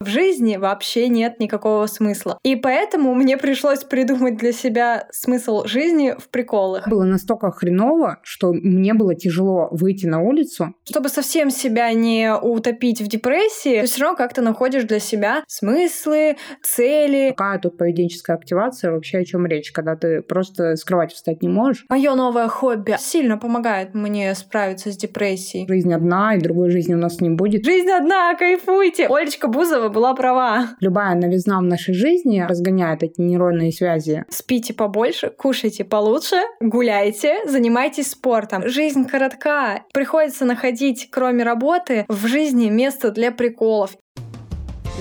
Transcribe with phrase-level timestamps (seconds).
[0.00, 2.38] В жизни вообще нет никакого смысла.
[2.44, 6.86] И поэтому мне пришлось придумать для себя смысл жизни в приколах.
[6.86, 10.72] Было настолько хреново, что мне было тяжело выйти на улицу.
[10.88, 16.36] Чтобы совсем себя не утопить в депрессии, ты все равно как-то находишь для себя смыслы,
[16.62, 17.30] цели.
[17.36, 21.48] Какая тут поведенческая активация, вообще о чем речь, когда ты просто с кровати встать не
[21.48, 21.84] можешь?
[21.88, 25.66] Мое новое хобби сильно помогает мне справиться с депрессией.
[25.66, 27.64] Жизнь одна, и другой жизни у нас не будет.
[27.64, 29.08] Жизнь одна, кайфуйте!
[29.08, 30.76] Олечка Бузова была права.
[30.80, 34.24] Любая новизна в нашей жизни разгоняет эти нейронные связи.
[34.28, 38.68] Спите побольше, кушайте получше, гуляйте, занимайтесь спортом.
[38.68, 39.84] Жизнь коротка.
[39.92, 43.96] Приходится находить, кроме работы, в жизни место для приколов.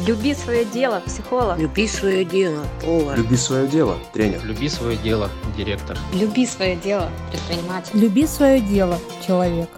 [0.05, 1.58] Люби свое дело, психолог.
[1.58, 3.17] Люби свое дело, повар.
[3.17, 4.45] Люби свое дело, тренер.
[4.45, 5.98] Люби свое дело, директор.
[6.14, 8.00] Люби свое дело, предприниматель.
[8.00, 9.70] Люби свое дело, человек.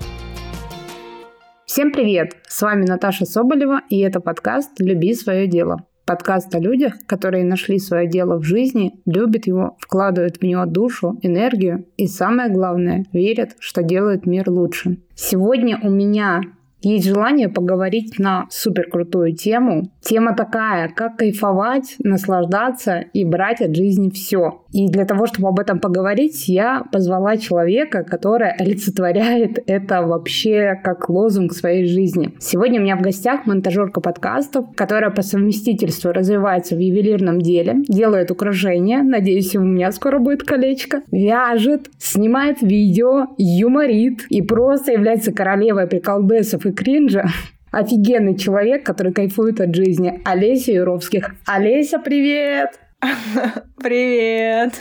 [1.71, 2.35] Всем привет!
[2.47, 5.85] С вами Наташа Соболева, и это подкаст «Люби свое дело».
[6.03, 11.19] Подкаст о людях, которые нашли свое дело в жизни, любят его, вкладывают в него душу,
[11.21, 14.97] энергию и, самое главное, верят, что делают мир лучше.
[15.13, 16.41] Сегодня у меня
[16.81, 19.91] есть желание поговорить на супер крутую тему.
[20.01, 24.63] Тема такая, как кайфовать, наслаждаться и брать от жизни все.
[24.71, 31.09] И для того, чтобы об этом поговорить, я позвала человека, который олицетворяет это вообще как
[31.09, 32.33] лозунг своей жизни.
[32.39, 38.31] Сегодня у меня в гостях монтажерка подкастов, которая по совместительству развивается в ювелирном деле, делает
[38.31, 45.87] украшения, надеюсь, у меня скоро будет колечко, вяжет, снимает видео, юморит и просто является королевой
[45.87, 47.25] приколбесов и кринжа,
[47.71, 50.21] офигенный человек, который кайфует от жизни.
[50.25, 51.35] Олеся Юровских.
[51.45, 52.79] Олеся, привет!
[53.77, 54.73] Привет!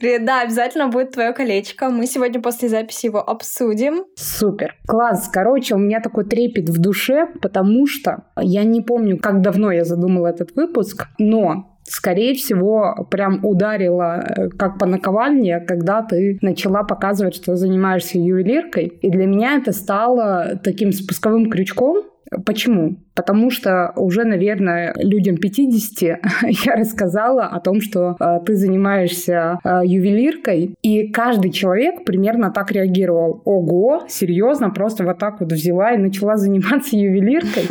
[0.00, 1.88] Привет, да, обязательно будет твое колечко.
[1.88, 4.04] Мы сегодня после записи его обсудим.
[4.16, 4.74] Супер.
[4.86, 5.30] Класс.
[5.32, 9.84] Короче, у меня такой трепет в душе, потому что я не помню, как давно я
[9.84, 16.82] задумала этот выпуск, но скорее всего, прям ударила э, как по наковальне, когда ты начала
[16.82, 18.86] показывать, что занимаешься ювелиркой.
[19.02, 22.04] И для меня это стало таким спусковым крючком,
[22.44, 22.96] Почему?
[23.14, 26.20] Потому что уже, наверное, людям 50
[26.66, 32.72] я рассказала о том, что э, ты занимаешься э, ювелиркой, и каждый человек примерно так
[32.72, 33.42] реагировал.
[33.44, 37.68] Ого, серьезно, просто вот так вот взяла и начала заниматься ювелиркой.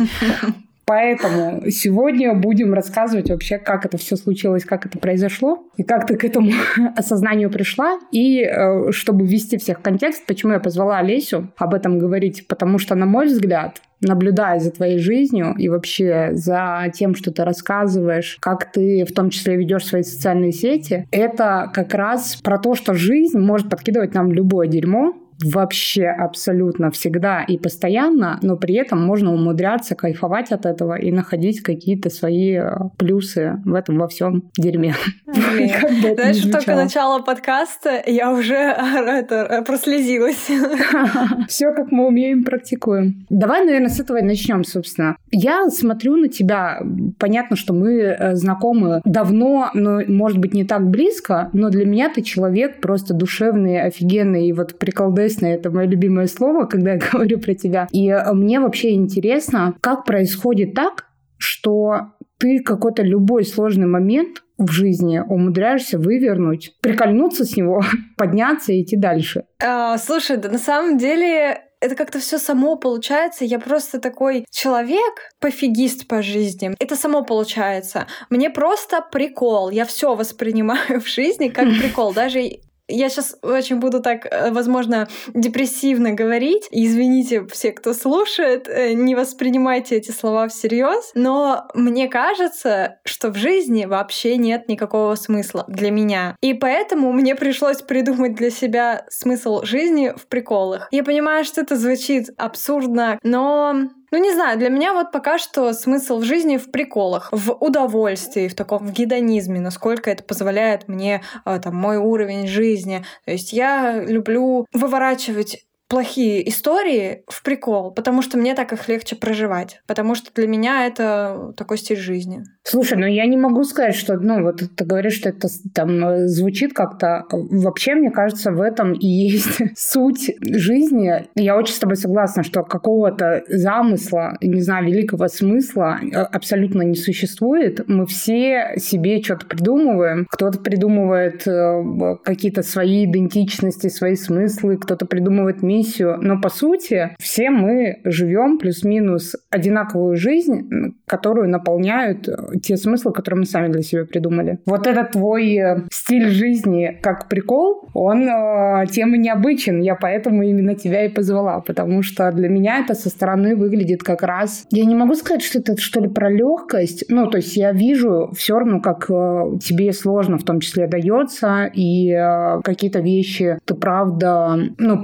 [0.86, 6.16] Поэтому сегодня будем рассказывать вообще, как это все случилось, как это произошло, и как ты
[6.16, 6.52] к этому
[6.96, 11.98] осознанию пришла, и э, чтобы ввести всех в контекст, почему я позвала Олесю об этом
[11.98, 17.32] говорить, потому что, на мой взгляд, наблюдая за твоей жизнью и вообще за тем, что
[17.32, 22.58] ты рассказываешь, как ты в том числе ведешь свои социальные сети, это как раз про
[22.58, 25.14] то, что жизнь может подкидывать нам любое дерьмо,
[25.44, 31.60] вообще абсолютно всегда и постоянно, но при этом можно умудряться кайфовать от этого и находить
[31.60, 34.94] какие-то свои э, плюсы в этом во всем дерьме.
[35.26, 40.48] Знаешь, только начало подкаста я уже это, э, прослезилась.
[41.48, 43.26] Все, как мы умеем, практикуем.
[43.28, 45.16] Давай, наверное, с этого и начнем, собственно.
[45.30, 46.80] Я смотрю на тебя.
[47.18, 52.10] Понятно, что мы э, знакомы давно, но, может быть, не так близко, но для меня
[52.10, 56.98] ты человек просто душевный, офигенный и вот приколдесный интересно, это мое любимое слово, когда я
[57.12, 57.88] говорю про тебя.
[57.92, 61.06] И э, мне вообще интересно, как происходит так,
[61.38, 67.82] что ты какой-то любой сложный момент в жизни умудряешься вывернуть, прикольнуться с него,
[68.16, 69.44] подняться и идти дальше.
[69.62, 73.44] А, слушай, да на самом деле это как-то все само получается.
[73.44, 76.74] Я просто такой человек, пофигист по жизни.
[76.78, 78.06] Это само получается.
[78.30, 79.70] Мне просто прикол.
[79.70, 82.14] Я все воспринимаю в жизни как прикол.
[82.14, 82.40] Даже
[82.88, 86.68] я сейчас очень буду так, э, возможно, депрессивно говорить.
[86.70, 91.10] Извините все, кто слушает, э, не воспринимайте эти слова всерьез.
[91.14, 96.36] Но мне кажется, что в жизни вообще нет никакого смысла для меня.
[96.40, 100.88] И поэтому мне пришлось придумать для себя смысл жизни в приколах.
[100.90, 105.72] Я понимаю, что это звучит абсурдно, но ну, не знаю, для меня вот пока что
[105.72, 111.22] смысл в жизни в приколах, в удовольствии, в таком в гедонизме, насколько это позволяет мне
[111.44, 113.04] а, там мой уровень жизни.
[113.24, 119.14] То есть я люблю выворачивать плохие истории в прикол, потому что мне так их легче
[119.14, 122.42] проживать, потому что для меня это такой стиль жизни.
[122.64, 126.72] Слушай, ну я не могу сказать, что, ну вот ты говоришь, что это там звучит
[126.72, 127.24] как-то.
[127.30, 131.26] Вообще, мне кажется, в этом и есть суть жизни.
[131.36, 136.96] Я очень с тобой согласна, что какого-то замысла, не знаю, великого смысла э, абсолютно не
[136.96, 137.86] существует.
[137.86, 140.26] Мы все себе что-то придумываем.
[140.28, 147.10] Кто-то придумывает э, какие-то свои идентичности, свои смыслы, кто-то придумывает мир миссию, но по сути
[147.18, 150.68] все мы живем плюс-минус одинаковую жизнь,
[151.06, 154.58] которую наполняют э, те смыслы, которые мы сами для себя придумали.
[154.66, 159.80] Вот этот твой э, стиль жизни как прикол, он э, тем и необычен.
[159.80, 164.22] Я поэтому именно тебя и позвала, потому что для меня это со стороны выглядит как
[164.22, 164.66] раз...
[164.70, 167.04] Я не могу сказать, что это что ли про легкость.
[167.08, 171.70] Ну, то есть я вижу все равно, как э, тебе сложно в том числе дается,
[171.72, 175.02] и э, какие-то вещи ты правда, ну,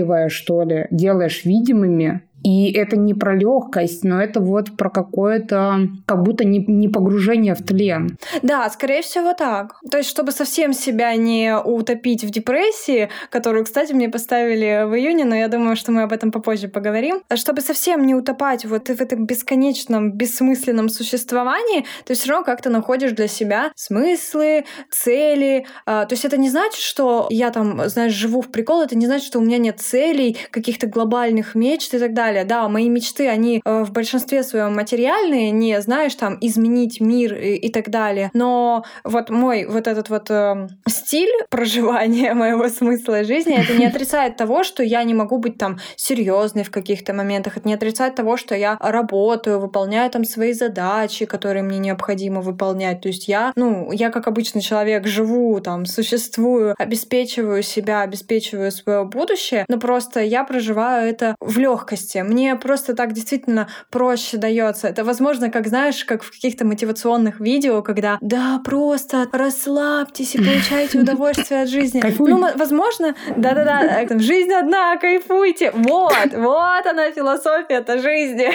[0.00, 5.88] проговаривая, что ли, делаешь видимыми, и это не про легкость, но это вот про какое-то,
[6.06, 8.16] как будто не, не погружение в тлен.
[8.42, 9.78] Да, скорее всего так.
[9.90, 15.24] То есть, чтобы совсем себя не утопить в депрессии, которую, кстати, мне поставили в июне,
[15.24, 19.00] но я думаю, что мы об этом попозже поговорим, чтобы совсем не утопать вот в
[19.00, 25.66] этом бесконечном, бессмысленном существовании, ты все равно как-то находишь для себя смыслы, цели.
[25.84, 29.06] А, то есть это не значит, что я там, знаешь, живу в прикол, это не
[29.06, 32.44] значит, что у меня нет целей, каких-то глобальных мечт и так далее далее.
[32.44, 37.56] Да, мои мечты, они э, в большинстве своем материальные, не, знаешь, там, изменить мир и,
[37.56, 38.30] и так далее.
[38.34, 44.36] Но вот мой вот этот вот э, стиль проживания моего смысла жизни, это не отрицает
[44.36, 48.36] того, что я не могу быть там серьезной в каких-то моментах, это не отрицает того,
[48.36, 53.00] что я работаю, выполняю там свои задачи, которые мне необходимо выполнять.
[53.00, 59.04] То есть я, ну, я как обычный человек живу, там, существую, обеспечиваю себя, обеспечиваю свое
[59.04, 64.88] будущее, но просто я проживаю это в легкости, мне просто так действительно проще дается.
[64.88, 71.00] Это возможно, как знаешь, как в каких-то мотивационных видео, когда да, просто расслабьтесь и получайте
[71.00, 72.00] удовольствие от жизни.
[72.00, 72.30] Кайфуй.
[72.30, 75.72] Ну, возможно, да-да-да, жизнь одна, кайфуйте.
[75.74, 78.50] Вот, вот она философия этой жизни.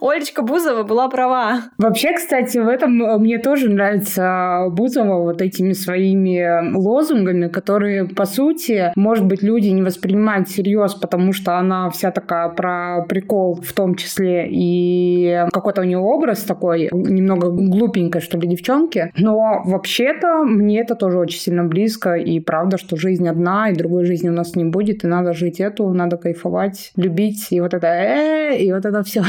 [0.00, 1.62] Олечка Бузова была права.
[1.78, 8.24] Вообще, кстати, в этом э, мне тоже нравится Бузова вот этими своими лозунгами, которые, по
[8.24, 12.77] сути, может быть, люди не воспринимают всерьез, потому что она вся такая про
[13.08, 19.12] прикол в том числе и какой-то у него образ такой немного глупенькой, что ли, девчонки.
[19.16, 22.14] Но вообще-то мне это тоже очень сильно близко.
[22.14, 25.60] И правда, что жизнь одна, и другой жизни у нас не будет, и надо жить
[25.60, 29.22] эту, надо кайфовать, любить, и вот это э, и вот это все.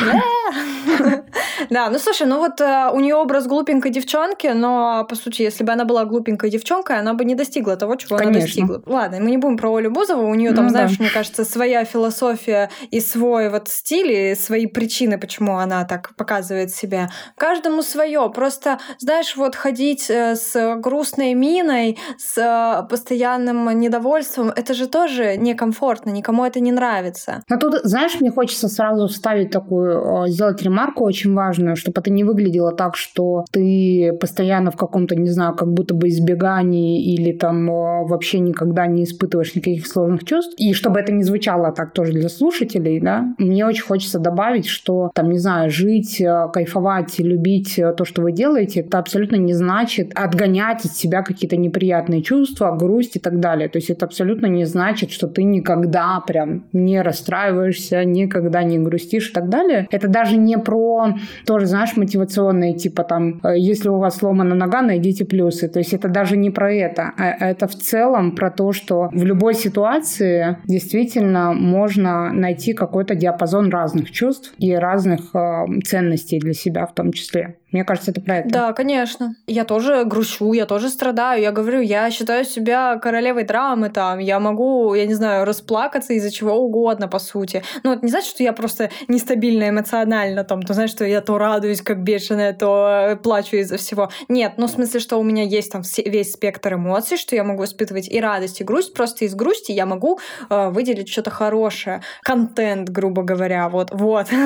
[1.69, 5.63] Да, ну слушай, ну вот э, у нее образ глупенькой девчонки, но по сути, если
[5.63, 8.81] бы она была глупенькой девчонкой, она бы не достигла того, чего она достигла.
[8.85, 11.85] Ладно, мы не будем про Олю Бузову, у нее там, ну знаешь, мне кажется, своя
[11.85, 17.09] философия и свой вот стиль, и свои причины, почему она так показывает себя.
[17.37, 18.29] Каждому свое.
[18.35, 25.37] Просто, знаешь, вот ходить э, с грустной миной, с э, постоянным недовольством, это же тоже
[25.37, 27.41] некомфортно, никому это не нравится.
[27.49, 32.23] Но тут, знаешь, мне хочется сразу вставить такую, сделать ремарку очень важную чтобы это не
[32.23, 37.69] выглядело так, что ты постоянно в каком-то, не знаю, как будто бы избегании или там
[37.69, 40.53] э, вообще никогда не испытываешь никаких сложных чувств.
[40.57, 45.11] И чтобы это не звучало так тоже для слушателей, да, мне очень хочется добавить, что
[45.13, 49.53] там, не знаю, жить, э, кайфовать, любить э, то, что вы делаете, это абсолютно не
[49.53, 53.69] значит отгонять от себя какие-то неприятные чувства, грусть и так далее.
[53.69, 59.29] То есть это абсолютно не значит, что ты никогда прям не расстраиваешься, никогда не грустишь
[59.29, 59.87] и так далее.
[59.91, 61.15] Это даже не про
[61.45, 65.67] тоже, знаешь, мотивационные, типа там, э, если у вас сломана нога, найдите плюсы.
[65.67, 69.23] То есть это даже не про это, а это в целом про то, что в
[69.23, 76.85] любой ситуации действительно можно найти какой-то диапазон разных чувств и разных э, ценностей для себя
[76.85, 77.58] в том числе.
[77.71, 78.49] Мне кажется, это про это.
[78.49, 79.35] Да, конечно.
[79.45, 81.41] Я тоже грущу, я тоже страдаю.
[81.41, 84.19] Я говорю, я считаю себя королевой драмы там.
[84.19, 87.63] Я могу, я не знаю, расплакаться из-за чего угодно, по сути.
[87.83, 91.37] Ну, это не значит, что я просто нестабильно эмоционально там, то знаешь, что я то
[91.37, 94.09] радуюсь как бешеная, то э, плачу из-за всего.
[94.29, 97.65] Нет, ну, в смысле, что у меня есть там весь спектр эмоций, что я могу
[97.65, 98.93] испытывать и радость, и грусть.
[98.93, 102.01] Просто из грусти я могу э, выделить что-то хорошее.
[102.23, 104.27] Контент, грубо говоря, вот, вот.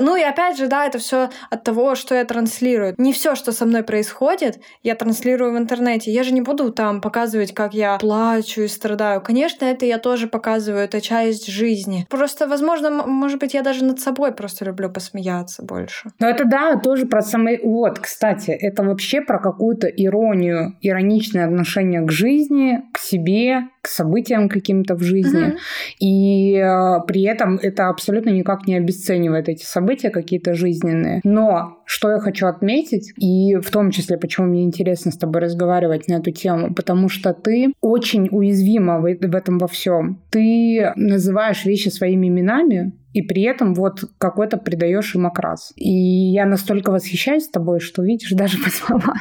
[0.00, 2.94] Ну, и опять же, да, это все от того, что я транслирую.
[2.98, 6.12] Не все, что со мной происходит, я транслирую в интернете.
[6.12, 9.20] Я же не буду там показывать, как я плачу и страдаю.
[9.20, 12.06] Конечно, это я тоже показываю, это часть жизни.
[12.10, 16.10] Просто, возможно, может быть, я даже над собой просто люблю посмеяться больше.
[16.18, 17.60] Ну это да, тоже про самый...
[17.62, 24.48] Вот, кстати, это вообще про какую-то иронию, ироничное отношение к жизни, к себе, к событиям
[24.48, 25.46] каким-то в жизни.
[25.46, 25.58] Mm-hmm.
[26.00, 31.20] И э, при этом это абсолютно никак не обесценивает эти события какие-то жизненные.
[31.22, 36.08] Но что я хочу отметить, и в том числе, почему мне интересно с тобой разговаривать
[36.08, 40.20] на эту тему, потому что ты очень уязвима в, в этом во всем.
[40.30, 45.72] Ты называешь вещи своими именами, и при этом вот какой-то придаешь им окрас.
[45.76, 49.14] И я настолько восхищаюсь тобой, что видишь, даже позвала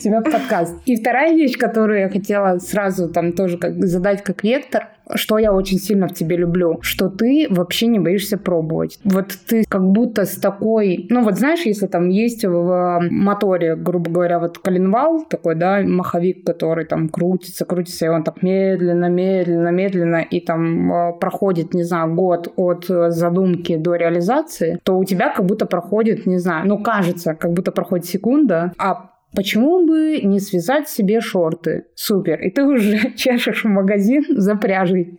[0.00, 0.74] тебя в подкаст.
[0.84, 5.52] И вторая вещь, которую я хотела сразу там тоже как задать как вектор, что я
[5.52, 8.98] очень сильно в тебе люблю, что ты вообще не боишься пробовать.
[9.04, 14.10] Вот ты как будто с такой, ну вот знаешь, если там есть в моторе, грубо
[14.10, 19.68] говоря, вот коленвал такой, да, маховик, который там крутится, крутится, и он так медленно, медленно,
[19.68, 25.32] медленно, и там э, проходит, не знаю, год от задумки до реализации, то у тебя
[25.34, 30.40] как будто проходит, не знаю, ну кажется, как будто проходит секунда, а Почему бы не
[30.40, 31.84] связать себе шорты?
[31.94, 32.40] Супер.
[32.42, 35.16] И ты уже чешешь в магазин за пряжей.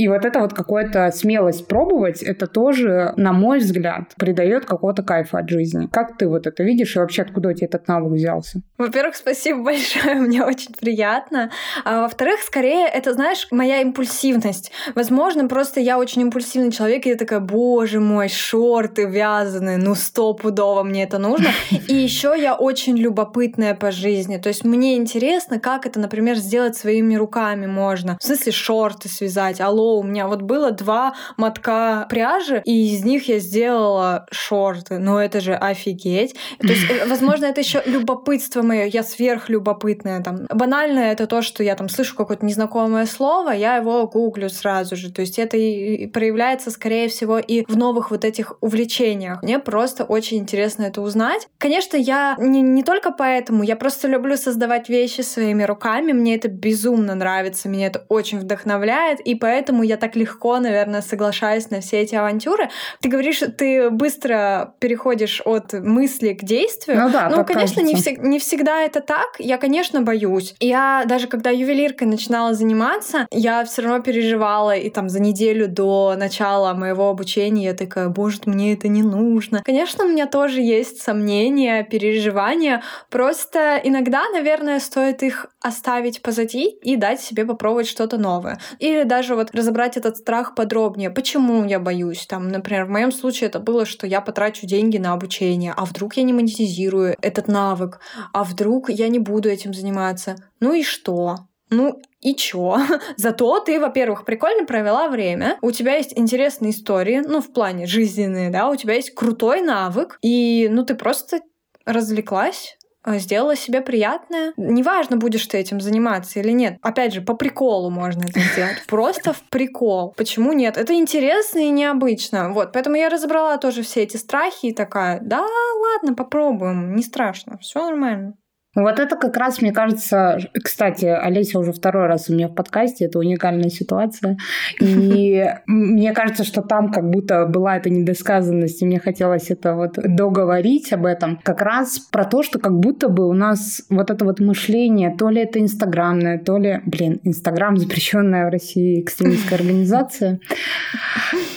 [0.00, 5.40] И вот это вот какая-то смелость пробовать, это тоже, на мой взгляд, придает какого-то кайфа
[5.40, 5.88] от жизни.
[5.92, 8.62] Как ты вот это видишь и вообще откуда у тебя этот навык взялся?
[8.78, 11.50] Во-первых, спасибо большое, мне очень приятно.
[11.84, 14.72] А во-вторых, скорее, это, знаешь, моя импульсивность.
[14.94, 20.82] Возможно, просто я очень импульсивный человек, и я такая, боже мой, шорты вязаные, ну стопудово
[20.82, 21.50] мне это нужно.
[21.88, 24.38] И еще я очень любопытная по жизни.
[24.38, 28.16] То есть мне интересно, как это, например, сделать своими руками можно.
[28.18, 33.28] В смысле, шорты связать, алло, у меня вот было два мотка пряжи, и из них
[33.28, 34.98] я сделала шорты.
[34.98, 36.34] Ну это же офигеть.
[36.60, 40.22] То есть, э, возможно, это еще любопытство мое, я сверхлюбопытная.
[40.22, 40.46] Там.
[40.52, 45.12] Банальное это то, что я там слышу какое-то незнакомое слово, я его гуглю сразу же.
[45.12, 49.42] То есть это и проявляется, скорее всего, и в новых вот этих увлечениях.
[49.42, 51.48] Мне просто очень интересно это узнать.
[51.58, 56.48] Конечно, я не, не только поэтому, я просто люблю создавать вещи своими руками, мне это
[56.48, 61.80] безумно нравится, меня это очень вдохновляет, и поэтому поэтому я так легко, наверное, соглашаюсь на
[61.80, 62.68] все эти авантюры.
[63.00, 66.98] Ты говоришь, ты быстро переходишь от мысли к действию.
[67.00, 69.28] Ну да, Ну, конечно, не, всег- не всегда это так.
[69.38, 70.54] Я, конечно, боюсь.
[70.60, 76.14] Я даже когда ювелиркой начинала заниматься, я все равно переживала, и там за неделю до
[76.16, 79.62] начала моего обучения я такая, боже, мне это не нужно.
[79.64, 82.82] Конечно, у меня тоже есть сомнения, переживания.
[83.10, 88.58] Просто иногда, наверное, стоит их оставить позади и дать себе попробовать что-то новое.
[88.78, 91.10] Или даже вот разобрать этот страх подробнее.
[91.10, 92.26] Почему я боюсь?
[92.26, 96.16] Там, например, в моем случае это было, что я потрачу деньги на обучение, а вдруг
[96.16, 98.00] я не монетизирую этот навык,
[98.32, 100.36] а вдруг я не буду этим заниматься.
[100.60, 101.36] Ну и что?
[101.70, 102.78] Ну, и чё?
[103.16, 108.50] Зато ты, во-первых, прикольно провела время, у тебя есть интересные истории, ну, в плане жизненные,
[108.50, 111.40] да, у тебя есть крутой навык, и, ну, ты просто
[111.84, 112.76] развлеклась,
[113.06, 114.52] сделала себе приятное.
[114.56, 116.78] Неважно, будешь ты этим заниматься или нет.
[116.82, 118.84] Опять же, по приколу можно это сделать.
[118.86, 120.12] Просто в прикол.
[120.16, 120.76] Почему нет?
[120.76, 122.52] Это интересно и необычно.
[122.52, 125.46] Вот, поэтому я разобрала тоже все эти страхи и такая, да,
[125.80, 128.34] ладно, попробуем, не страшно, все нормально.
[128.76, 133.06] Вот это как раз, мне кажется, кстати, Олеся уже второй раз у меня в подкасте,
[133.06, 134.36] это уникальная ситуация.
[134.80, 139.94] И мне кажется, что там как будто была эта недосказанность, и мне хотелось это вот
[139.94, 141.40] договорить об этом.
[141.42, 145.30] Как раз про то, что как будто бы у нас вот это вот мышление, то
[145.30, 150.38] ли это инстаграмное, то ли, блин, инстаграм запрещенная в России экстремистская организация,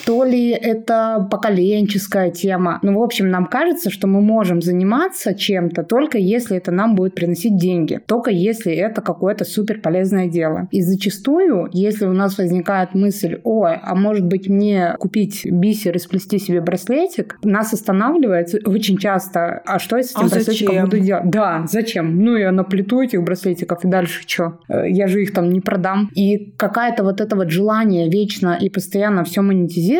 [0.05, 2.79] то ли это поколенческая тема.
[2.81, 7.15] Ну, в общем, нам кажется, что мы можем заниматься чем-то только если это нам будет
[7.15, 10.67] приносить деньги, только если это какое-то супер полезное дело.
[10.71, 15.99] И зачастую, если у нас возникает мысль, ой, а может быть мне купить бисер и
[15.99, 20.85] сплести себе браслетик, нас останавливает очень часто, а что я с этим а браслетиком зачем?
[20.85, 21.29] буду делать?
[21.29, 22.19] Да, зачем?
[22.23, 24.59] Ну, я наплету этих браслетиков, и дальше что?
[24.69, 26.09] Э, я же их там не продам.
[26.15, 29.92] И какая-то вот это вот желание вечно и постоянно все монетизировать,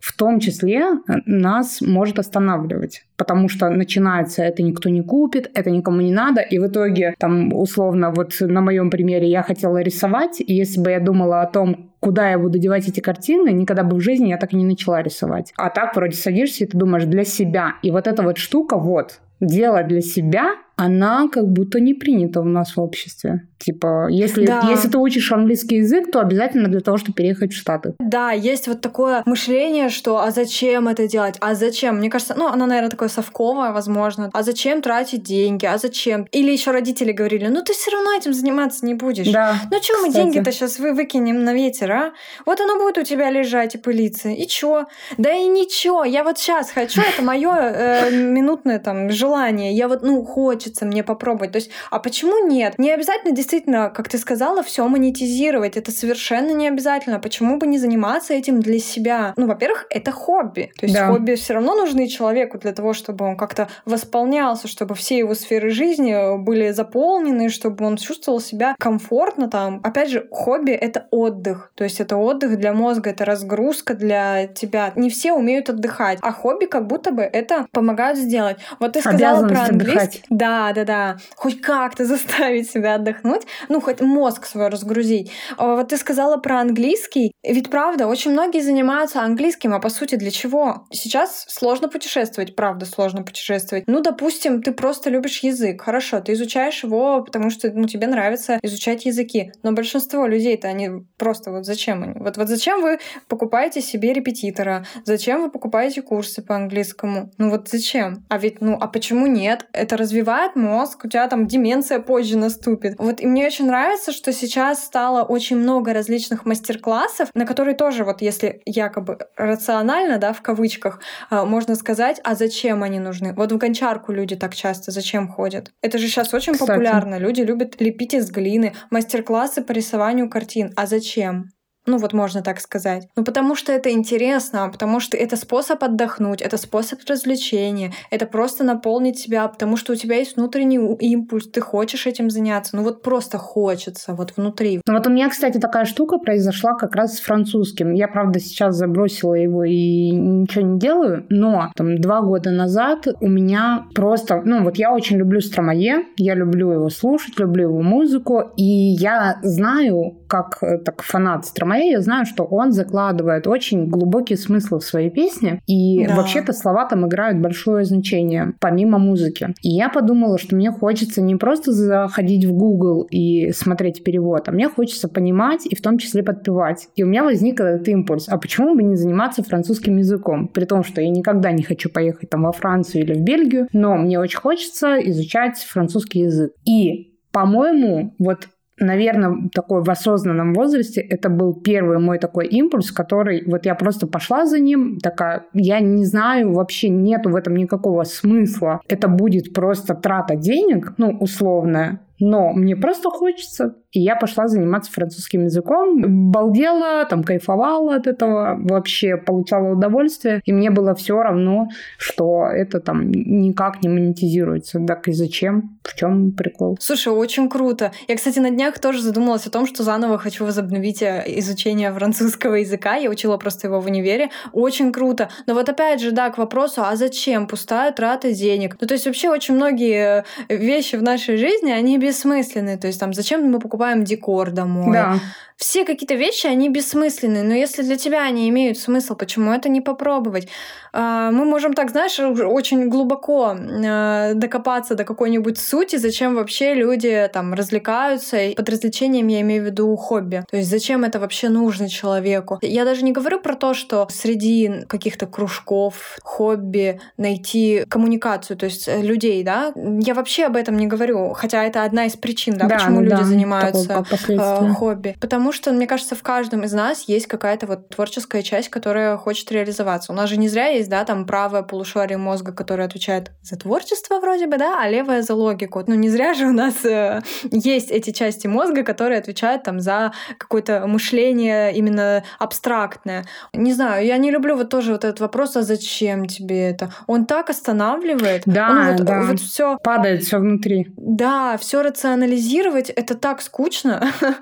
[0.00, 5.70] в том числе э, нас может останавливать потому что начинается это никто не купит, это
[5.70, 10.40] никому не надо, и в итоге там условно вот на моем примере я хотела рисовать,
[10.40, 13.96] и если бы я думала о том, куда я буду девать эти картины, никогда бы
[13.96, 15.52] в жизни я так и не начала рисовать.
[15.56, 17.76] А так вроде садишься и ты думаешь для себя.
[17.82, 22.44] И вот эта вот штука, вот, делать для себя, она как будто не принята у
[22.44, 23.46] нас в обществе.
[23.58, 24.68] Типа, если, да.
[24.68, 27.94] если ты учишь английский язык, то обязательно для того, чтобы переехать в Штаты.
[27.98, 31.36] Да, есть вот такое мышление, что а зачем это делать?
[31.40, 31.96] А зачем?
[31.96, 34.28] Мне кажется, ну, оно, наверное, такое совковое, возможно.
[34.34, 35.64] А зачем тратить деньги?
[35.64, 36.26] А зачем?
[36.30, 39.28] Или еще родители говорили, ну ты все равно этим заниматься не будешь.
[39.28, 39.56] Да.
[39.70, 42.12] Ну что мы деньги-то сейчас вы выкинем на ветер, а?
[42.44, 44.28] Вот оно будет у тебя лежать и пылиться.
[44.28, 44.86] И чё?
[45.16, 46.04] Да и ничего.
[46.04, 49.72] Я вот сейчас хочу, это мое э, минутное там желание.
[49.72, 50.22] Я вот, ну,
[50.64, 51.52] хочется мне попробовать.
[51.52, 52.78] То есть, а почему нет?
[52.78, 55.76] Не обязательно действительно как ты сказала, все монетизировать.
[55.76, 57.18] Это совершенно не обязательно.
[57.18, 59.34] Почему бы не заниматься этим для себя?
[59.36, 60.72] Ну, во-первых, это хобби.
[60.78, 61.08] То есть да.
[61.08, 65.70] хобби все равно нужны человеку для того, чтобы он как-то восполнялся, чтобы все его сферы
[65.70, 69.80] жизни были заполнены, чтобы он чувствовал себя комфортно там.
[69.82, 71.72] Опять же, хобби— это отдых.
[71.74, 74.92] То есть это отдых для мозга, это разгрузка для тебя.
[74.96, 78.56] Не все умеют отдыхать, а хобби как будто бы это помогают сделать.
[78.80, 79.94] Вот ты сказала про английский.
[79.94, 80.22] Отдыхать.
[80.30, 81.16] Да, да, да.
[81.36, 85.30] Хоть как-то заставить себя отдохнуть отдохнуть, ну, хоть мозг свой разгрузить.
[85.56, 87.32] А вот ты сказала про английский.
[87.42, 90.86] Ведь правда, очень многие занимаются английским, а по сути для чего?
[90.90, 93.84] Сейчас сложно путешествовать, правда, сложно путешествовать.
[93.86, 95.82] Ну, допустим, ты просто любишь язык.
[95.82, 99.52] Хорошо, ты изучаешь его, потому что ну, тебе нравится изучать языки.
[99.62, 102.14] Но большинство людей-то они просто вот зачем они?
[102.16, 104.86] Вот, вот зачем вы покупаете себе репетитора?
[105.04, 107.30] Зачем вы покупаете курсы по английскому?
[107.38, 108.24] Ну вот зачем?
[108.28, 109.66] А ведь, ну, а почему нет?
[109.72, 112.94] Это развивает мозг, у тебя там деменция позже наступит.
[112.98, 118.04] Вот и мне очень нравится, что сейчас стало очень много различных мастер-классов, на которые тоже
[118.04, 123.32] вот если якобы рационально, да, в кавычках, а, можно сказать, а зачем они нужны?
[123.34, 125.72] Вот в гончарку люди так часто зачем ходят?
[125.82, 126.70] Это же сейчас очень Кстати.
[126.70, 127.18] популярно.
[127.18, 130.72] Люди любят лепить из глины, мастер-классы по рисованию картин.
[130.76, 131.50] А зачем?
[131.86, 133.08] Ну вот можно так сказать.
[133.16, 138.64] Ну потому что это интересно, потому что это способ отдохнуть, это способ развлечения, это просто
[138.64, 143.02] наполнить себя, потому что у тебя есть внутренний импульс, ты хочешь этим заняться, ну вот
[143.02, 144.80] просто хочется, вот внутри.
[144.86, 147.92] Ну вот у меня, кстати, такая штука произошла как раз с французским.
[147.92, 153.28] Я, правда, сейчас забросила его и ничего не делаю, но там два года назад у
[153.28, 158.52] меня просто, ну вот я очень люблю Стромае, я люблю его слушать, люблю его музыку,
[158.56, 164.34] и я знаю, как э, так фанат Стромае, я знаю, что он закладывает очень глубокий
[164.34, 166.16] смысл в свои песни, и да.
[166.16, 169.54] вообще-то слова там играют большое значение, помимо музыки.
[169.62, 174.52] И я подумала, что мне хочется не просто заходить в Google и смотреть перевод, а
[174.52, 176.88] мне хочется понимать и в том числе подпевать.
[176.96, 180.48] И у меня возник этот импульс, а почему бы не заниматься французским языком?
[180.48, 183.94] При том, что я никогда не хочу поехать там во Францию или в Бельгию, но
[183.96, 186.50] мне очень хочется изучать французский язык.
[186.64, 188.46] И по-моему, вот
[188.78, 194.06] наверное, такой в осознанном возрасте это был первый мой такой импульс, который вот я просто
[194.06, 198.80] пошла за ним, такая, я не знаю, вообще нету в этом никакого смысла.
[198.88, 203.76] Это будет просто трата денег, ну, условная, но мне просто хочется.
[203.94, 206.30] И я пошла заниматься французским языком.
[206.32, 210.42] Балдела, там кайфовала от этого, вообще получала удовольствие.
[210.44, 214.84] И мне было все равно, что это там никак не монетизируется.
[214.84, 215.78] Так и зачем?
[215.84, 216.76] В чем прикол?
[216.80, 217.92] Слушай, очень круто.
[218.08, 222.56] Я, кстати, на днях тоже задумалась о том, что заново хочу возобновить э, изучение французского
[222.56, 222.96] языка.
[222.96, 224.30] Я учила просто его в универе.
[224.52, 225.28] Очень круто.
[225.46, 227.46] Но вот опять же, да, к вопросу, а зачем?
[227.46, 228.76] Пустая трата денег.
[228.80, 232.76] Ну, то есть вообще очень многие э, вещи в нашей жизни, они бессмысленные.
[232.76, 234.92] То есть там зачем мы покупаем декор домой?
[234.92, 235.18] Да
[235.56, 239.80] все какие-то вещи, они бессмысленные, но если для тебя они имеют смысл, почему это не
[239.80, 240.48] попробовать?
[240.92, 247.30] А, мы можем так, знаешь, очень глубоко а, докопаться до какой-нибудь сути, зачем вообще люди
[247.32, 248.36] там развлекаются.
[248.56, 250.44] Под развлечением я имею в виду хобби.
[250.50, 252.58] То есть зачем это вообще нужно человеку?
[252.60, 258.88] Я даже не говорю про то, что среди каких-то кружков, хобби найти коммуникацию, то есть
[258.88, 259.72] э, людей, да?
[259.76, 263.02] Я вообще об этом не говорю, хотя это одна из причин, да, да почему ну,
[263.02, 265.16] люди да, занимаются э, хобби.
[265.20, 269.18] Потому Потому что, мне кажется, в каждом из нас есть какая-то вот творческая часть, которая
[269.18, 270.10] хочет реализоваться.
[270.10, 274.20] У нас же не зря есть, да, там правое полушарие мозга, которое отвечает за творчество
[274.20, 275.82] вроде бы, да, а левое за логику.
[275.86, 280.12] Ну, не зря же у нас э, есть эти части мозга, которые отвечают там за
[280.38, 283.26] какое-то мышление именно абстрактное.
[283.52, 286.90] Не знаю, я не люблю вот тоже вот этот вопрос, а зачем тебе это?
[287.06, 288.44] Он так останавливает.
[288.46, 289.22] Да, он вот, да.
[289.24, 290.86] Вот все падает все внутри.
[290.96, 293.63] Да, все рационализировать это так скучно.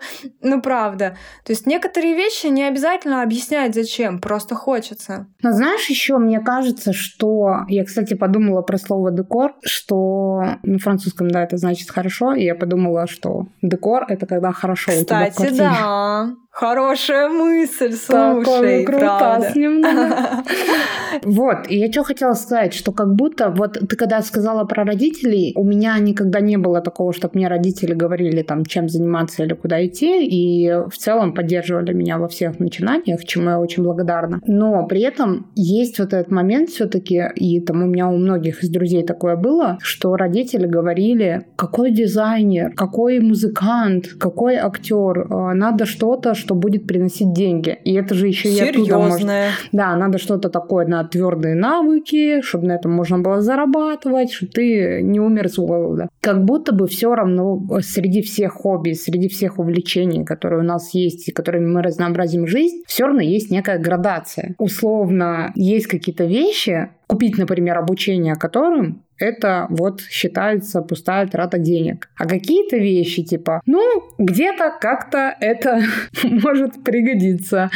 [0.43, 1.17] ну, правда.
[1.45, 5.27] То есть некоторые вещи не обязательно объяснять зачем, просто хочется.
[5.43, 7.65] Но знаешь, еще мне кажется, что...
[7.69, 12.55] Я, кстати, подумала про слово «декор», что на французском, да, это значит «хорошо», и я
[12.55, 16.35] подумала, что декор— это когда хорошо Кстати, у тебя в да.
[16.53, 19.53] Хорошая мысль, слушай, правда.
[19.55, 20.45] немного.
[21.25, 25.53] Вот, и я что хотела сказать, что как будто, вот ты когда сказала про родителей,
[25.57, 29.85] у меня никогда не было такого, чтобы мне родители говорили там, чем заниматься или куда
[29.85, 34.41] идти, и в целом поддерживали меня во всех начинаниях, чему я очень благодарна.
[34.47, 38.65] Но при этом есть вот этот момент все таки и там у меня у многих
[38.65, 45.85] из друзей такое было, что родители говорили, какой дизайнер, какой музыкант, какой актер, а, надо
[45.85, 47.79] что-то, что будет приносить деньги.
[47.85, 49.27] И это же еще и оттуда может...
[49.73, 55.03] Да, надо что-то такое на твердые навыки, чтобы на этом можно было зарабатывать, чтобы ты
[55.03, 56.09] не умер с голода.
[56.21, 61.29] Как будто бы все равно среди всех хобби, среди всех увлечений, которые у нас есть
[61.29, 64.55] и которыми мы разнообразим жизнь, все равно есть некая градация.
[64.59, 72.09] Условно, есть какие-то вещи, купить, например, обучение которым это вот считается пустая трата денег.
[72.17, 73.81] А какие-то вещи, типа, ну,
[74.19, 75.83] где-то как-то это
[76.25, 77.71] может пригодиться.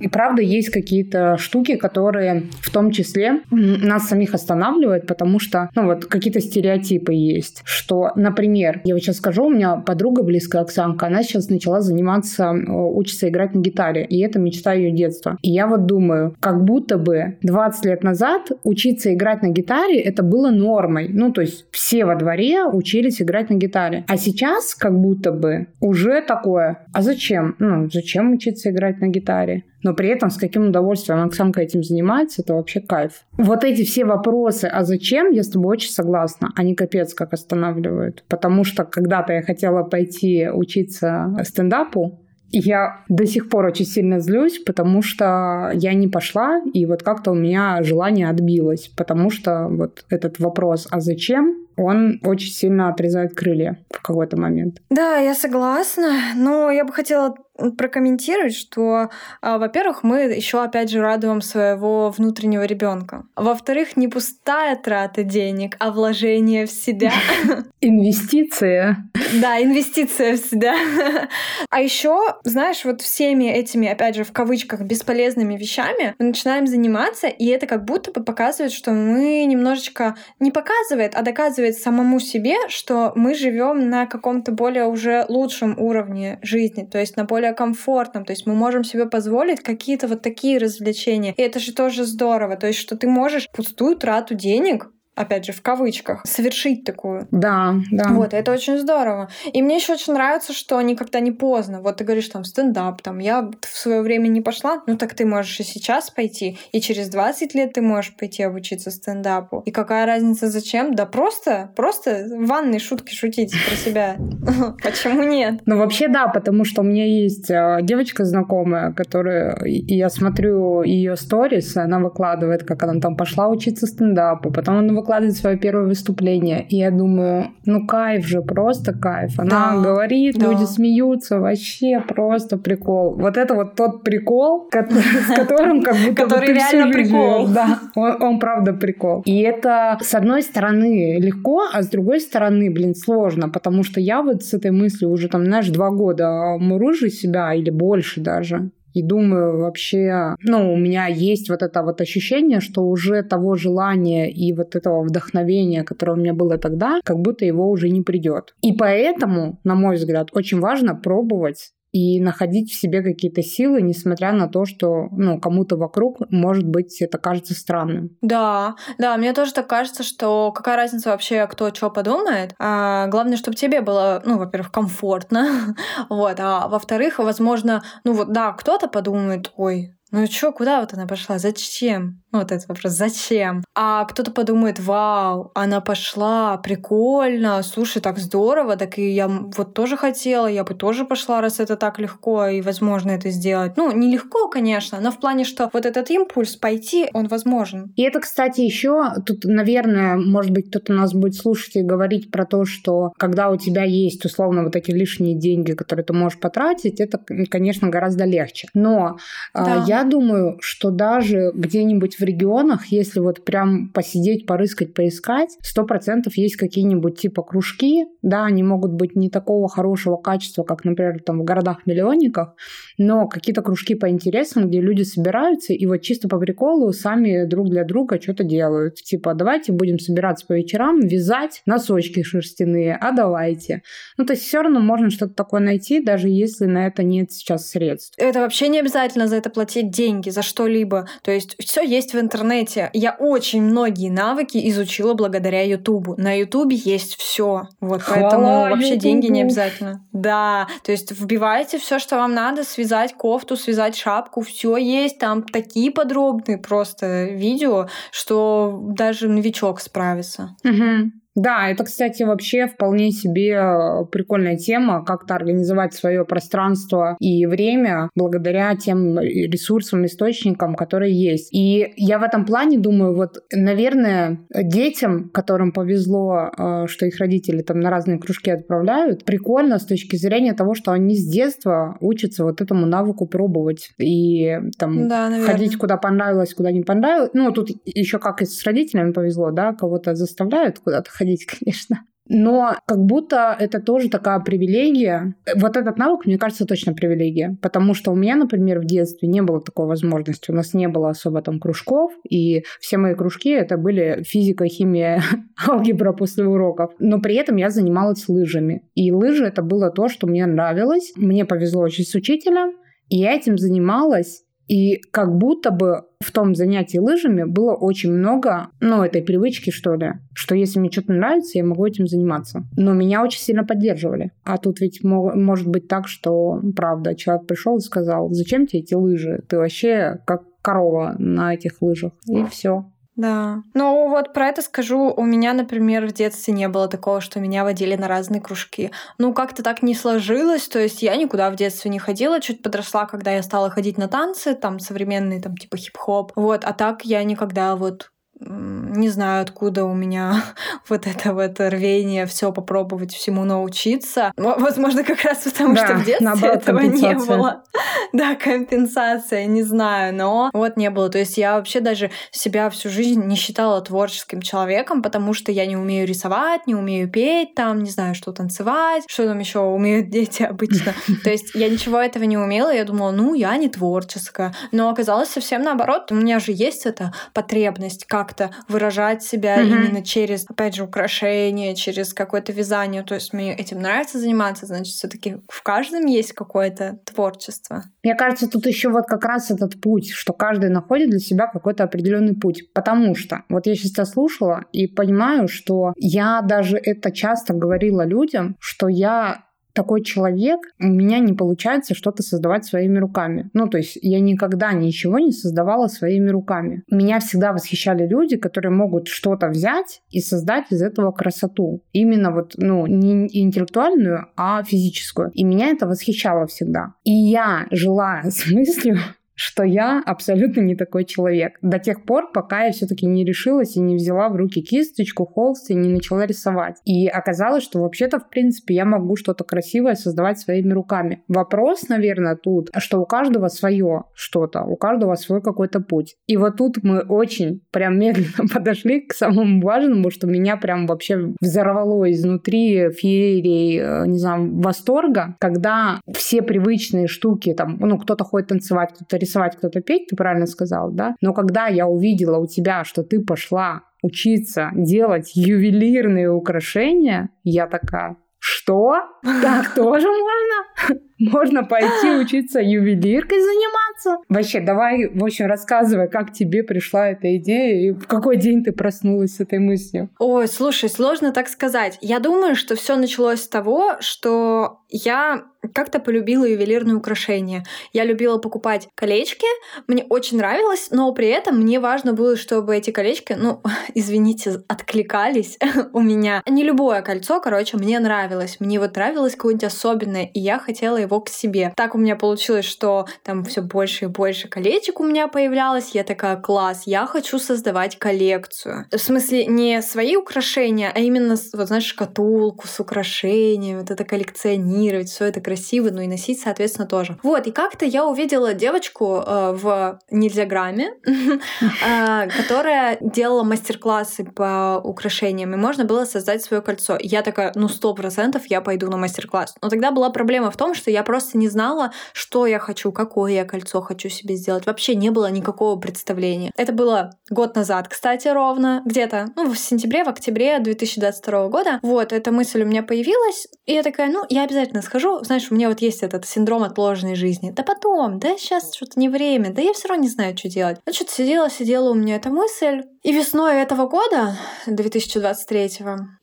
[0.00, 5.86] И правда, есть какие-то штуки, которые в том числе нас самих останавливают, потому что, ну,
[5.86, 11.06] вот какие-то стереотипы есть, что, например, я вот сейчас скажу, у меня подруга близкая, Оксанка,
[11.06, 15.38] она сейчас начала заниматься, учится играть на гитаре, и это мечта ее детства.
[15.42, 20.22] И я вот думаю, как будто бы 20 лет назад учиться играть на гитаре это
[20.22, 21.08] было нормой.
[21.12, 24.04] Ну, то есть все во дворе учились играть на гитаре.
[24.08, 27.56] А сейчас как будто бы уже такое, а зачем?
[27.58, 29.64] Ну, зачем учиться играть на гитаре?
[29.84, 33.24] но при этом с каким удовольствием Оксанка этим занимается, это вообще кайф.
[33.36, 36.50] Вот эти все вопросы, а зачем, я с тобой очень согласна.
[36.56, 38.24] Они капец как останавливают.
[38.28, 42.23] Потому что когда-то я хотела пойти учиться стендапу,
[42.58, 47.32] я до сих пор очень сильно злюсь, потому что я не пошла, и вот как-то
[47.32, 53.34] у меня желание отбилось, потому что вот этот вопрос «а зачем?» он очень сильно отрезает
[53.34, 54.80] крылья в какой-то момент.
[54.90, 61.00] Да, я согласна, но я бы хотела прокомментировать, что, а, во-первых, мы еще опять же
[61.00, 63.24] радуем своего внутреннего ребенка.
[63.36, 67.12] Во-вторых, не пустая трата денег, а вложение в себя.
[67.80, 69.08] Инвестиция.
[69.40, 70.74] Да, инвестиция в себя.
[71.70, 77.26] А еще, знаешь, вот всеми этими, опять же, в кавычках, бесполезными вещами мы начинаем заниматься,
[77.26, 82.56] и это как будто бы показывает, что мы немножечко не показывает, а доказывает самому себе,
[82.68, 87.54] что мы живем на каком-то более уже лучшем уровне жизни, то есть на более более
[87.54, 88.24] комфортным.
[88.24, 91.34] То есть мы можем себе позволить какие-то вот такие развлечения.
[91.36, 92.56] И это же тоже здорово.
[92.56, 97.26] То есть, что ты можешь пустую трату денег опять же, в кавычках, совершить такую.
[97.30, 98.08] Да, да.
[98.10, 99.28] Вот, это очень здорово.
[99.52, 101.80] И мне еще очень нравится, что никогда не поздно.
[101.80, 105.24] Вот ты говоришь там стендап, там я в свое время не пошла, ну так ты
[105.24, 109.62] можешь и сейчас пойти, и через 20 лет ты можешь пойти обучиться стендапу.
[109.66, 110.94] И какая разница зачем?
[110.94, 114.16] Да просто, просто в ванной шутки шутить про себя.
[114.82, 115.60] Почему нет?
[115.66, 121.16] Ну вообще да, потому что у меня есть э, девочка знакомая, которая, я смотрю ее
[121.16, 126.66] сторис, она выкладывает, как она там пошла учиться стендапу, потом она выкладывает свое первое выступление.
[126.68, 129.38] И я думаю, ну кайф же, просто кайф.
[129.38, 130.46] Она да, говорит, да.
[130.46, 133.14] люди смеются, вообще просто прикол.
[133.14, 137.48] Вот это вот тот прикол, с которым как будто Который реально прикол.
[137.48, 139.22] Да, он правда прикол.
[139.26, 144.22] И это, с одной стороны, легко, а с другой стороны, блин, сложно, потому что я
[144.22, 148.70] вот с этой мыслью уже там, знаешь, два года мурыжу себя или больше даже.
[148.94, 154.30] И думаю, вообще, ну, у меня есть вот это вот ощущение, что уже того желания
[154.30, 158.54] и вот этого вдохновения, которое у меня было тогда, как будто его уже не придет.
[158.62, 164.32] И поэтому, на мой взгляд, очень важно пробовать и находить в себе какие-то силы, несмотря
[164.32, 168.10] на то, что ну, кому-то вокруг, может быть, это кажется странным.
[168.20, 172.52] Да, да, мне тоже так кажется, что какая разница вообще, кто что подумает.
[172.58, 175.76] А, главное, чтобы тебе было, ну, во-первых, комфортно,
[176.10, 181.06] вот, а во-вторых, возможно, ну вот, да, кто-то подумает, ой, ну что, куда вот она
[181.06, 181.38] пошла?
[181.38, 182.22] Зачем?
[182.30, 183.64] Ну, вот этот вопрос, зачем?
[183.74, 189.96] А кто-то подумает, вау, она пошла, прикольно, слушай, так здорово, так и я вот тоже
[189.96, 193.76] хотела, я бы тоже пошла, раз это так легко и возможно это сделать.
[193.76, 197.92] Ну, нелегко, конечно, но в плане, что вот этот импульс пойти, он возможен.
[197.96, 202.46] И это, кстати, еще тут, наверное, может быть, кто-то нас будет слушать и говорить про
[202.46, 207.00] то, что когда у тебя есть, условно, вот эти лишние деньги, которые ты можешь потратить,
[207.00, 207.18] это,
[207.50, 208.68] конечно, гораздо легче.
[208.74, 209.18] Но
[209.52, 209.84] а, да.
[209.86, 216.36] я думаю, что даже где-нибудь в регионах, если вот прям посидеть, порыскать, поискать, сто процентов
[216.36, 221.40] есть какие-нибудь типа кружки, да, они могут быть не такого хорошего качества, как, например, там
[221.40, 222.54] в городах-миллионниках,
[222.98, 227.68] но какие-то кружки по интересам, где люди собираются и вот чисто по приколу сами друг
[227.68, 228.96] для друга что-то делают.
[228.96, 233.82] Типа, давайте будем собираться по вечерам, вязать носочки шерстяные, а давайте.
[234.16, 237.68] Ну, то есть все равно можно что-то такое найти, даже если на это нет сейчас
[237.70, 238.14] средств.
[238.18, 241.08] Это вообще не обязательно за это платить деньги, за что-либо.
[241.22, 242.90] То есть все есть в интернете.
[242.92, 246.14] Я очень многие навыки изучила благодаря Ютубу.
[246.18, 247.68] На Ютубе есть все.
[247.80, 249.02] Вот Хвала поэтому вообще YouTube.
[249.02, 250.04] деньги не обязательно.
[250.12, 255.18] Да, то есть вбивайте все, что вам надо, связать кофту, связать шапку, все есть.
[255.18, 260.56] Там такие подробные просто видео, что даже новичок справится.
[260.64, 261.12] Угу.
[261.34, 268.08] Да, это, кстати, вообще вполне себе э, прикольная тема, как-то организовать свое пространство и время
[268.14, 271.48] благодаря тем ресурсам, источникам, которые есть.
[271.52, 277.62] И я в этом плане думаю, вот, наверное, детям, которым повезло, э, что их родители
[277.62, 282.44] там на разные кружки отправляют, прикольно с точки зрения того, что они с детства учатся
[282.44, 287.30] вот этому навыку пробовать и там да, ходить куда понравилось, куда не понравилось.
[287.34, 292.00] Ну, тут еще как и с родителями повезло, да, кого-то заставляют куда-то ходить ходить, конечно.
[292.26, 295.34] Но как будто это тоже такая привилегия.
[295.56, 297.58] Вот этот навык, мне кажется, точно привилегия.
[297.60, 300.50] Потому что у меня, например, в детстве не было такой возможности.
[300.50, 302.12] У нас не было особо там кружков.
[302.26, 305.22] И все мои кружки это были физика, химия,
[305.68, 306.92] алгебра после уроков.
[306.98, 308.88] Но при этом я занималась лыжами.
[308.94, 311.12] И лыжи это было то, что мне нравилось.
[311.16, 312.72] Мне повезло очень с учителем.
[313.10, 318.68] И я этим занималась и как будто бы в том занятии лыжами было очень много,
[318.80, 322.64] ну, этой привычки, что ли, что если мне что-то нравится, я могу этим заниматься.
[322.76, 324.32] Но меня очень сильно поддерживали.
[324.42, 328.94] А тут ведь может быть так, что, правда, человек пришел и сказал, зачем тебе эти
[328.94, 329.42] лыжи?
[329.48, 332.12] Ты вообще как корова на этих лыжах.
[332.26, 332.86] И все.
[333.16, 333.62] Да.
[333.74, 335.12] Ну вот про это скажу.
[335.16, 338.90] У меня, например, в детстве не было такого, что меня водили на разные кружки.
[339.18, 340.66] Ну как-то так не сложилось.
[340.68, 342.40] То есть я никуда в детстве не ходила.
[342.40, 346.32] Чуть подросла, когда я стала ходить на танцы, там современные, там типа хип-хоп.
[346.34, 346.64] Вот.
[346.64, 348.10] А так я никогда вот
[348.46, 350.44] не знаю, откуда у меня
[350.88, 354.32] вот это вот рвение все попробовать, всему научиться.
[354.36, 357.62] Возможно, как раз потому, да, что в детстве наоборот, этого не было.
[358.12, 361.08] Да, компенсация, не знаю, но вот не было.
[361.08, 365.66] То есть я вообще даже себя всю жизнь не считала творческим человеком, потому что я
[365.66, 370.08] не умею рисовать, не умею петь, там, не знаю, что танцевать, что там еще умеют
[370.10, 370.94] дети обычно.
[371.24, 374.54] То есть я ничего этого не умела, я думала, ну, я не творческая.
[374.70, 376.12] Но оказалось совсем наоборот.
[376.12, 379.66] У меня же есть эта потребность как как-то выражать себя mm-hmm.
[379.66, 383.02] именно через, опять же, украшения, через какое-то вязание.
[383.02, 387.84] То есть мне этим нравится заниматься, значит, все-таки в каждом есть какое-то творчество.
[388.02, 391.84] Мне кажется, тут еще вот как раз этот путь, что каждый находит для себя какой-то
[391.84, 392.72] определенный путь.
[392.72, 398.04] Потому что вот я сейчас тебя слушала и понимаю, что я даже это часто говорила
[398.04, 399.44] людям, что я
[399.74, 403.50] такой человек, у меня не получается что-то создавать своими руками.
[403.52, 406.84] Ну, то есть я никогда ничего не создавала своими руками.
[406.90, 411.82] Меня всегда восхищали люди, которые могут что-то взять и создать из этого красоту.
[411.92, 415.30] Именно вот, ну, не интеллектуальную, а физическую.
[415.34, 416.94] И меня это восхищало всегда.
[417.04, 418.98] И я жила с мыслью,
[419.34, 421.58] что я абсолютно не такой человек.
[421.62, 425.70] До тех пор, пока я все-таки не решилась и не взяла в руки кисточку, холст
[425.70, 426.76] и не начала рисовать.
[426.84, 431.22] И оказалось, что вообще-то, в принципе, я могу что-то красивое создавать своими руками.
[431.28, 436.16] Вопрос, наверное, тут, что у каждого свое что-то, у каждого свой какой-то путь.
[436.26, 441.34] И вот тут мы очень прям медленно подошли к самому важному, что меня прям вообще
[441.40, 448.48] взорвало изнутри феерией, э, не знаю, восторга, когда все привычные штуки, там, ну, кто-то ходит
[448.48, 451.14] танцевать, кто-то рисовать, кто-то петь, ты правильно сказал, да?
[451.20, 458.16] Но когда я увидела у тебя, что ты пошла учиться делать ювелирные украшения, я такая,
[458.38, 458.96] что?
[459.22, 461.00] Так тоже можно?
[461.32, 464.18] Можно пойти учиться ювелиркой заниматься?
[464.28, 468.72] Вообще, давай, в общем, рассказывай, как тебе пришла эта идея и в какой день ты
[468.72, 470.10] проснулась с этой мыслью.
[470.18, 471.98] Ой, слушай, сложно так сказать.
[472.00, 477.64] Я думаю, что все началось с того, что я как-то полюбила ювелирные украшения.
[477.92, 479.46] Я любила покупать колечки,
[479.86, 483.62] мне очень нравилось, но при этом мне важно было, чтобы эти колечки, ну,
[483.94, 485.58] извините, откликались
[485.92, 486.42] у меня.
[486.48, 488.56] Не любое кольцо, короче, мне нравилось.
[488.60, 491.72] Мне вот нравилось какое-нибудь особенное, и я хотела его к себе.
[491.76, 495.90] Так у меня получилось, что там все больше и больше колечек у меня появлялось.
[495.92, 498.86] Я такая, класс, я хочу создавать коллекцию.
[498.90, 505.08] В смысле, не свои украшения, а именно, вот знаешь, шкатулку с украшениями, вот это коллекционировать,
[505.08, 507.18] все это красиво, ну и носить, соответственно, тоже.
[507.22, 515.54] Вот, и как-то я увидела девочку э, в Нельзяграме, э, которая делала мастер-классы по украшениям,
[515.54, 516.98] и можно было создать свое кольцо.
[517.00, 519.54] Я такая, ну, сто процентов я пойду на мастер-класс.
[519.62, 523.32] Но тогда была проблема в том, что я просто не знала, что я хочу, какое
[523.32, 524.66] я кольцо хочу себе сделать.
[524.66, 526.52] Вообще не было никакого представления.
[526.56, 531.80] Это было год назад, кстати, ровно, где-то, ну, в сентябре, в октябре 2022 года.
[531.82, 535.22] Вот, эта мысль у меня появилась, и я такая, ну, я обязательно схожу.
[535.24, 537.50] Знаешь, у меня вот есть этот синдром отложенной жизни.
[537.50, 540.78] Да потом, да сейчас что-то не время, да я все равно не знаю, что делать.
[540.86, 544.34] Ну, что-то сидела, сидела у меня эта мысль, И весной этого года,
[544.66, 545.70] 2023,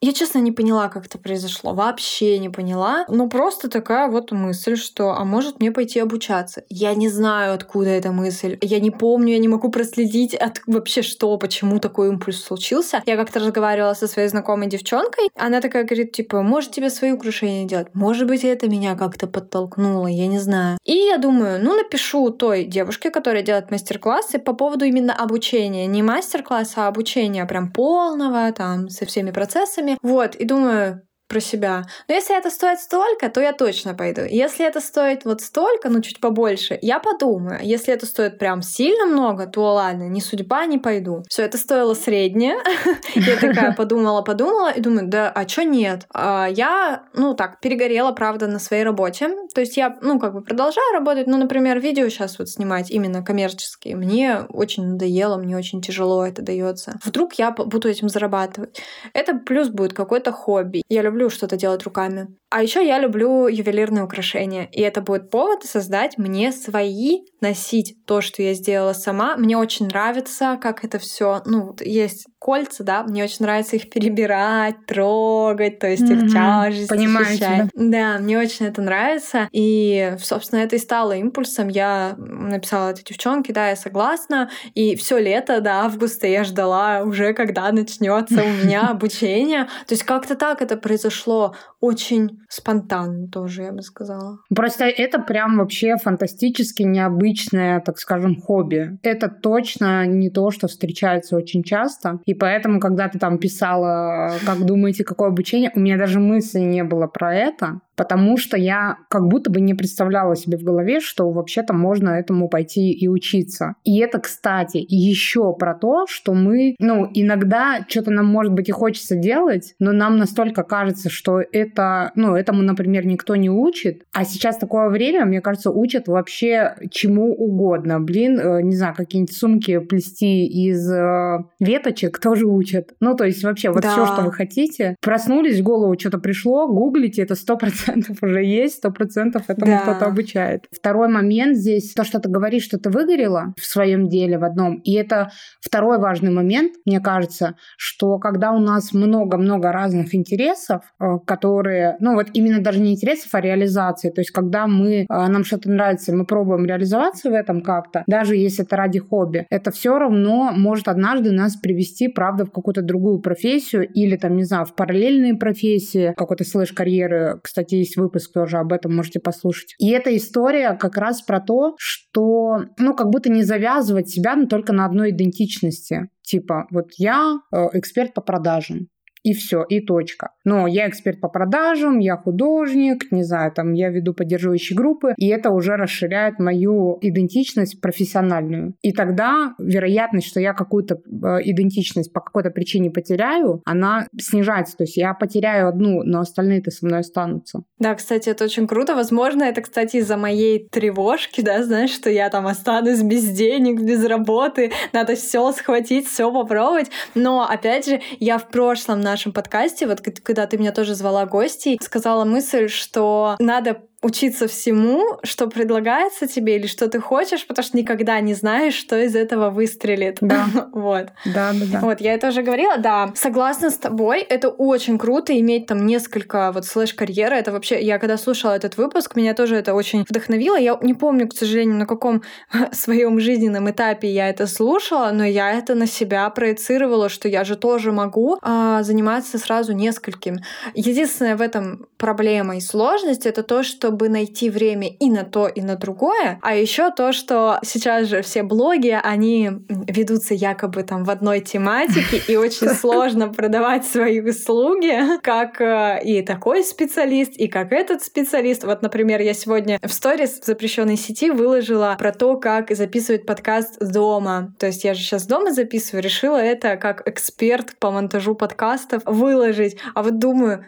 [0.02, 1.76] я честно не поняла, как это произошло.
[1.76, 3.06] Вообще не поняла.
[3.08, 6.64] Но просто такая вот мысль, что а может мне пойти обучаться.
[6.70, 8.58] Я не знаю, откуда эта мысль.
[8.62, 13.04] Я не помню, я не могу проследить от вообще что, почему такой импульс случился.
[13.06, 15.30] Я как-то разговаривала со своей знакомой девчонкой.
[15.36, 17.90] Она такая говорит, типа, может тебе свои украшения делать?
[17.94, 20.80] Может быть, это меня как-то подтолкнуло, я не знаю.
[20.84, 25.86] И я думаю, ну напишу той девушке, которая делает мастер-классы по поводу именно обучения.
[25.86, 29.98] Не мастер-класса, а обучения прям полного, там, со всеми процессами.
[30.02, 31.02] Вот, и думаю,
[31.32, 31.86] про себя.
[32.10, 34.22] Но если это стоит столько, то я точно пойду.
[34.30, 37.60] Если это стоит вот столько, ну чуть побольше, я подумаю.
[37.64, 41.24] Если это стоит прям сильно много, то ладно, не судьба, не пойду.
[41.30, 42.56] Все, это стоило среднее.
[43.16, 46.06] Я такая подумала, подумала и думаю, да, а чё нет?
[46.14, 49.30] А я, ну так, перегорела, правда, на своей работе.
[49.54, 53.24] То есть я, ну как бы продолжаю работать, но, например, видео сейчас вот снимать именно
[53.24, 53.96] коммерческие.
[53.96, 57.00] Мне очень надоело, мне очень тяжело это дается.
[57.06, 58.82] Вдруг я буду этим зарабатывать.
[59.14, 60.82] Это плюс будет какой-то хобби.
[60.90, 62.36] Я люблю люблю что-то делать руками.
[62.52, 64.68] А еще я люблю ювелирные украшения.
[64.74, 69.38] И это будет повод создать мне свои, носить то, что я сделала сама.
[69.38, 71.42] Мне очень нравится, как это все.
[71.46, 76.26] Ну, есть кольца, да, мне очень нравится их перебирать, трогать, то есть mm-hmm.
[76.26, 77.70] их тяжесть Понимаю ощущать.
[77.74, 79.48] Да, мне очень это нравится.
[79.54, 81.70] И, собственно, это и стало импульсом.
[81.70, 84.50] Я написала этой девчонке, да, я согласна.
[84.74, 89.66] И все лето до августа я ждала уже, когда начнется у меня обучение.
[89.88, 94.40] То есть как-то так это произошло очень спонтанно тоже, я бы сказала.
[94.54, 99.00] Просто это прям вообще фантастически необычное, так скажем, хобби.
[99.04, 102.20] Это точно не то, что встречается очень часто.
[102.26, 106.84] И поэтому, когда ты там писала, как думаете, какое обучение, у меня даже мысли не
[106.84, 111.30] было про это потому что я как будто бы не представляла себе в голове, что
[111.30, 113.76] вообще-то можно этому пойти и учиться.
[113.84, 118.72] И это, кстати, еще про то, что мы, ну, иногда что-то нам, может быть, и
[118.72, 124.04] хочется делать, но нам настолько кажется, что это, ну, этому, например, никто не учит.
[124.14, 128.00] А сейчас такое время, мне кажется, учат вообще чему угодно.
[128.00, 132.94] Блин, э, не знаю, какие-нибудь сумки плести из э, веточек тоже учат.
[133.00, 133.92] Ну, то есть вообще вот да.
[133.92, 134.96] все, что вы хотите.
[135.02, 139.72] Проснулись, в голову что-то пришло, гуглите, это сто процентов процентов уже есть, сто процентов этому
[139.72, 139.82] да.
[139.82, 140.66] кто-то обучает.
[140.72, 144.78] Второй момент здесь, то, что ты говоришь, что ты выгорела в своем деле в одном,
[144.78, 151.06] и это второй важный момент, мне кажется, что когда у нас много-много разных интересов, э,
[151.26, 155.44] которые, ну вот именно даже не интересов, а реализации, то есть когда мы, э, нам
[155.44, 159.98] что-то нравится, мы пробуем реализоваться в этом как-то, даже если это ради хобби, это все
[159.98, 164.76] равно может однажды нас привести, правда, в какую-то другую профессию или там, не знаю, в
[164.76, 169.76] параллельные профессии, какой-то слэш-карьеры, кстати, есть выпуск тоже об этом, можете послушать.
[169.80, 174.46] И эта история как раз про то, что, ну, как будто не завязывать себя но
[174.46, 176.10] только на одной идентичности.
[176.22, 178.88] Типа, вот я э, эксперт по продажам
[179.24, 180.32] и все, и точка.
[180.44, 185.28] Но я эксперт по продажам, я художник, не знаю, там я веду поддерживающие группы, и
[185.28, 188.76] это уже расширяет мою идентичность профессиональную.
[188.82, 194.78] И тогда вероятность, что я какую-то э, идентичность по какой-то причине потеряю, она снижается.
[194.78, 197.64] То есть я потеряю одну, но остальные-то со мной останутся.
[197.80, 198.96] Да, кстати, это очень круто.
[198.96, 204.04] Возможно, это, кстати, из-за моей тревожки, да, знаешь, что я там останусь без денег, без
[204.06, 206.90] работы, надо все схватить, все попробовать.
[207.16, 211.78] Но, опять же, я в прошлом нашем подкасте, вот когда ты меня тоже звала гостей,
[211.82, 217.78] сказала мысль, что надо учиться всему, что предлагается тебе или что ты хочешь, потому что
[217.78, 220.18] никогда не знаешь, что из этого выстрелит.
[220.22, 220.46] Да.
[220.74, 221.10] вот.
[221.26, 221.80] Да, да, да.
[221.82, 223.12] Вот, я это уже говорила, да.
[223.16, 227.36] Согласна с тобой, это очень круто иметь там несколько вот слэш-карьеры.
[227.36, 230.58] Это вообще, я когда слушала этот выпуск, меня тоже это очень вдохновило.
[230.58, 232.24] Я не помню, к сожалению, на каком
[232.72, 237.56] своем жизненном этапе я это слушала, но я это на себя проецировала, что я же
[237.56, 240.38] тоже могу а, заниматься сразу нескольким.
[240.74, 245.48] Единственная в этом проблема и сложность это то, что чтобы найти время и на то,
[245.48, 246.40] и на другое.
[246.42, 252.22] А еще то, что сейчас же все блоги, они ведутся якобы там в одной тематике,
[252.28, 258.64] и очень сложно продавать свои услуги, как э, и такой специалист, и как этот специалист.
[258.64, 263.80] Вот, например, я сегодня в сторис в запрещенной сети выложила про то, как записывать подкаст
[263.80, 264.56] дома.
[264.60, 269.78] То есть я же сейчас дома записываю, решила это как эксперт по монтажу подкастов выложить.
[269.96, 270.66] А вот думаю,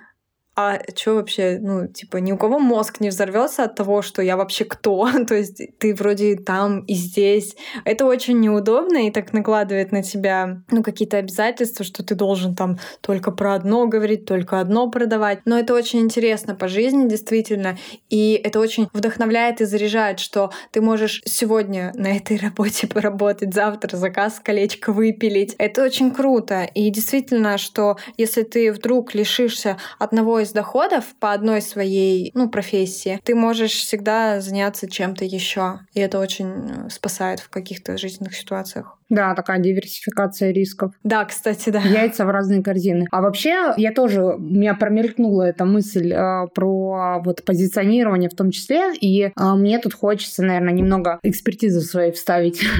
[0.56, 4.38] а что вообще, ну, типа, ни у кого мозг не взорвется от того, что я
[4.38, 5.10] вообще кто?
[5.28, 7.56] То есть ты вроде там и здесь.
[7.86, 12.78] Это очень неудобно и так накладывает на тебя, ну, какие-то обязательства, что ты должен там
[13.02, 15.40] только про одно говорить, только одно продавать.
[15.46, 17.78] Но это очень интересно по жизни, действительно.
[18.12, 23.98] И это очень вдохновляет и заряжает, что ты можешь сегодня на этой работе поработать, завтра
[23.98, 25.56] заказ колечко выпилить.
[25.58, 26.64] Это очень круто.
[26.76, 33.20] И действительно, что если ты вдруг лишишься одного из доходов по одной своей ну, профессии,
[33.24, 35.80] ты можешь всегда заняться чем-то еще.
[35.94, 38.98] И это очень э, спасает в каких-то жизненных ситуациях.
[39.10, 40.94] Да, такая диверсификация рисков.
[41.04, 41.80] Да, кстати, да.
[41.80, 43.08] Яйца в разные корзины.
[43.12, 48.52] А вообще, я тоже, у меня промелькнула эта мысль э, про вот позиционирование в том
[48.52, 52.62] числе, и э, мне тут хочется, наверное, немного экспертизы своей вставить.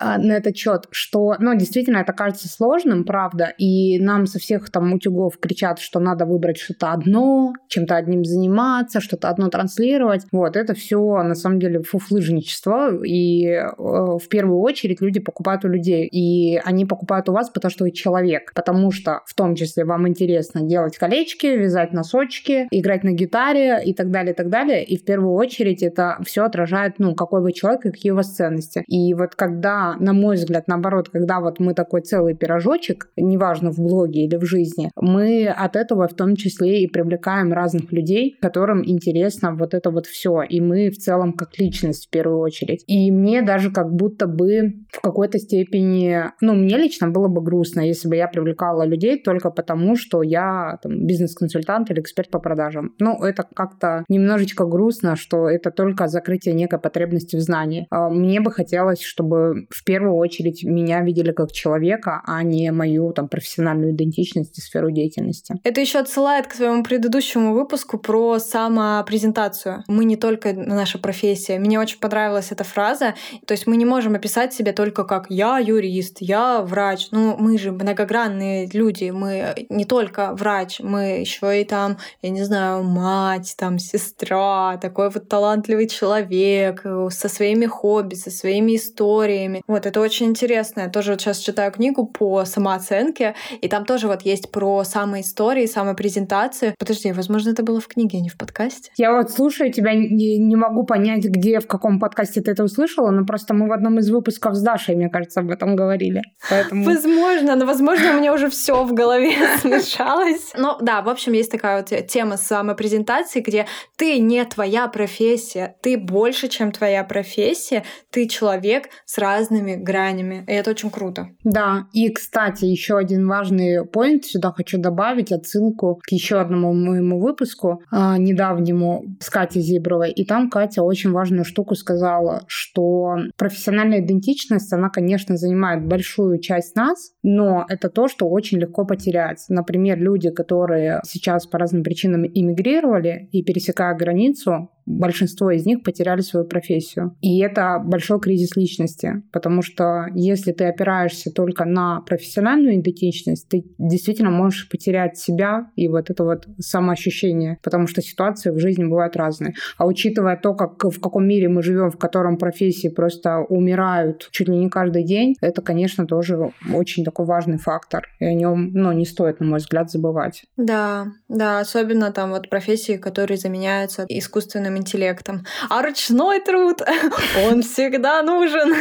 [0.00, 4.70] А, на этот счет, что, ну, действительно, это кажется сложным, правда, и нам со всех
[4.70, 10.22] там утюгов кричат, что надо выбрать что-то одно, чем-то одним заниматься, что-то одно транслировать.
[10.30, 15.68] Вот, это все на самом деле фуфлыжничество, и э, в первую очередь люди покупают у
[15.68, 19.84] людей, и они покупают у вас, потому что вы человек, потому что в том числе
[19.84, 24.84] вам интересно делать колечки, вязать носочки, играть на гитаре и так далее, и так далее,
[24.84, 28.32] и в первую очередь это все отражает, ну, какой вы человек и какие у вас
[28.32, 28.84] ценности.
[28.86, 33.78] И вот когда на мой взгляд, наоборот, когда вот мы такой целый пирожочек, неважно в
[33.78, 38.82] блоге или в жизни, мы от этого в том числе и привлекаем разных людей, которым
[38.84, 40.42] интересно вот это вот все.
[40.42, 42.84] И мы в целом как личность в первую очередь.
[42.86, 47.80] И мне даже как будто бы в какой-то степени, ну, мне лично было бы грустно,
[47.80, 52.94] если бы я привлекала людей только потому, что я там, бизнес-консультант или эксперт по продажам.
[52.98, 57.86] Ну, это как-то немножечко грустно, что это только закрытие некой потребности в знании.
[57.90, 63.12] А мне бы хотелось, чтобы в первую очередь меня видели как человека, а не мою
[63.12, 65.54] там профессиональную идентичность и сферу деятельности.
[65.62, 69.84] Это еще отсылает к своему предыдущему выпуску про самопрезентацию.
[69.86, 71.60] Мы не только наша профессия.
[71.60, 73.14] Мне очень понравилась эта фраза.
[73.46, 77.08] То есть мы не можем описать себя только как «я юрист», «я врач».
[77.12, 79.10] Ну, мы же многогранные люди.
[79.10, 85.10] Мы не только врач, мы еще и там, я не знаю, мать, там, сестра, такой
[85.10, 89.62] вот талантливый человек со своими хобби, со своими историями.
[89.68, 90.80] Вот, это очень интересно.
[90.80, 95.22] Я тоже вот сейчас читаю книгу по самооценке, и там тоже вот есть про самые
[95.22, 96.74] истории, самопрезентацию.
[96.78, 98.90] Подожди, возможно, это было в книге, а не в подкасте?
[98.96, 103.10] Я вот слушаю тебя, не, не могу понять, где, в каком подкасте ты это услышала,
[103.10, 106.22] но просто мы в одном из выпусков с Дашей, мне кажется, об этом говорили.
[106.48, 106.84] Поэтому...
[106.84, 110.52] Возможно, но, возможно, у меня уже все в голове смешалось.
[110.56, 113.66] Но да, в общем, есть такая вот тема самопрезентации, где
[113.96, 120.44] ты не твоя профессия, ты больше, чем твоя профессия, ты человек с разными разными гранями.
[120.46, 121.28] И это очень круто.
[121.44, 121.86] Да.
[121.92, 127.82] И, кстати, еще один важный поинт сюда хочу добавить, отсылку к еще одному моему выпуску
[127.90, 130.12] а, недавнему с Катей Зибровой.
[130.12, 136.76] И там Катя очень важную штуку сказала, что профессиональная идентичность, она, конечно, занимает большую часть
[136.76, 139.44] нас, но это то, что очень легко потерять.
[139.48, 146.22] Например, люди, которые сейчас по разным причинам иммигрировали и пересекая границу, большинство из них потеряли
[146.22, 147.16] свою профессию.
[147.20, 153.64] И это большой кризис личности, потому что если ты опираешься только на профессиональную идентичность, ты
[153.78, 159.16] действительно можешь потерять себя и вот это вот самоощущение, потому что ситуации в жизни бывают
[159.16, 159.54] разные.
[159.76, 164.48] А учитывая то, как, в каком мире мы живем, в котором профессии просто умирают чуть
[164.48, 168.08] ли не каждый день, это, конечно, тоже очень такой важный фактор.
[168.20, 170.44] И о нем ну, не стоит, на мой взгляд, забывать.
[170.56, 175.44] Да, да, особенно там вот профессии, которые заменяются искусственным интеллектом.
[175.68, 176.82] А ручной труд,
[177.46, 178.74] он всегда нужен.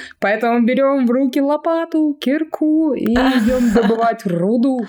[0.20, 4.86] Поэтому берем в руки лопату, кирку и идем добывать руду.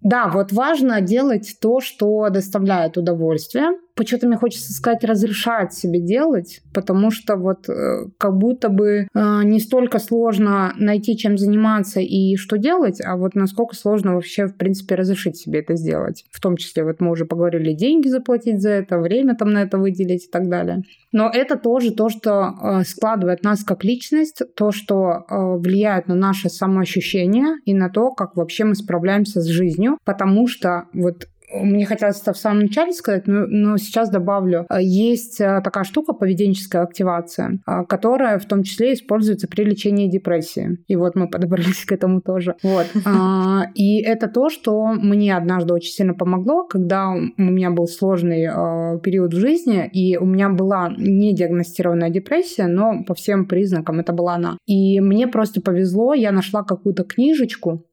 [0.00, 6.62] Да, вот важно делать то, что доставляет удовольствие, почему-то мне хочется сказать, разрешать себе делать,
[6.72, 12.36] потому что вот э, как будто бы э, не столько сложно найти, чем заниматься и
[12.36, 16.24] что делать, а вот насколько сложно вообще, в принципе, разрешить себе это сделать.
[16.30, 19.78] В том числе, вот мы уже поговорили, деньги заплатить за это, время там на это
[19.78, 20.82] выделить и так далее.
[21.10, 26.48] Но это тоже то, что э, складывает нас как личность, то, что влияет на наше
[26.48, 32.20] самоощущение и на то, как вообще мы справляемся с жизнью, потому что вот мне хотелось
[32.20, 34.66] это в самом начале сказать, но, но сейчас добавлю.
[34.78, 40.78] Есть э, такая штука, поведенческая активация, э, которая в том числе используется при лечении депрессии.
[40.86, 42.56] И вот мы подобрались к этому тоже.
[42.62, 42.86] Вот.
[43.04, 48.44] А, и это то, что мне однажды очень сильно помогло, когда у меня был сложный
[48.44, 54.00] э, период в жизни, и у меня была не диагностированная депрессия, но по всем признакам
[54.00, 54.58] это была она.
[54.66, 57.84] И мне просто повезло, я нашла какую-то книжечку,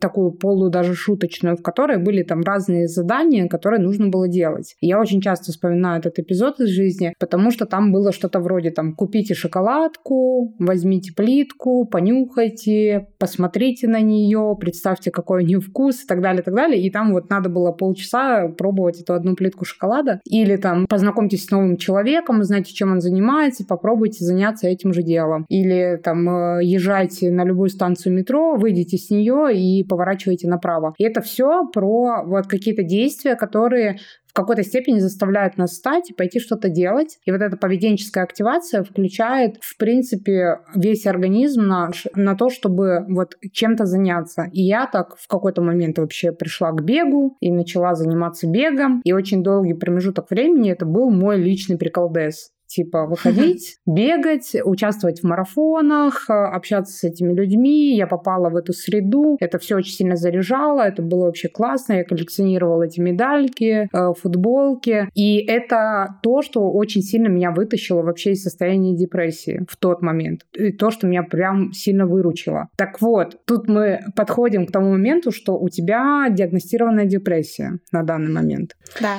[0.00, 4.76] такую полу даже шуточную, в которой были там разные задания, которые нужно было делать.
[4.80, 8.94] Я очень часто вспоминаю этот эпизод из жизни, потому что там было что-то вроде там
[8.94, 16.22] «купите шоколадку, возьмите плитку, понюхайте, посмотрите на нее, представьте, какой у нее вкус» и так
[16.22, 16.82] далее, и так далее.
[16.82, 20.20] И там вот надо было полчаса пробовать эту одну плитку шоколада.
[20.24, 25.44] Или там познакомьтесь с новым человеком, узнаете, чем он занимается, попробуйте заняться этим же делом.
[25.48, 30.94] Или там э, езжайте на любую станцию метро, выйдите с нее нее и поворачиваете направо.
[30.98, 36.14] И это все про вот какие-то действия, которые в какой-то степени заставляют нас встать и
[36.14, 37.18] пойти что-то делать.
[37.24, 43.36] И вот эта поведенческая активация включает, в принципе, весь организм наш на то, чтобы вот
[43.52, 44.44] чем-то заняться.
[44.52, 49.00] И я так в какой-то момент вообще пришла к бегу и начала заниматься бегом.
[49.04, 52.50] И очень долгий промежуток времени это был мой личный приколдес.
[52.66, 57.96] Типа выходить, бегать, участвовать в марафонах, э, общаться с этими людьми.
[57.96, 59.36] Я попала в эту среду.
[59.40, 60.82] Это все очень сильно заряжало.
[60.82, 61.94] Это было вообще классно.
[61.94, 65.08] Я коллекционировала эти медальки, э, футболки.
[65.14, 70.42] И это то, что очень сильно меня вытащило вообще из состояния депрессии в тот момент.
[70.52, 72.68] И то, что меня прям сильно выручило.
[72.76, 78.32] Так вот, тут мы подходим к тому моменту, что у тебя диагностированная депрессия на данный
[78.32, 78.76] момент.
[79.00, 79.18] Да.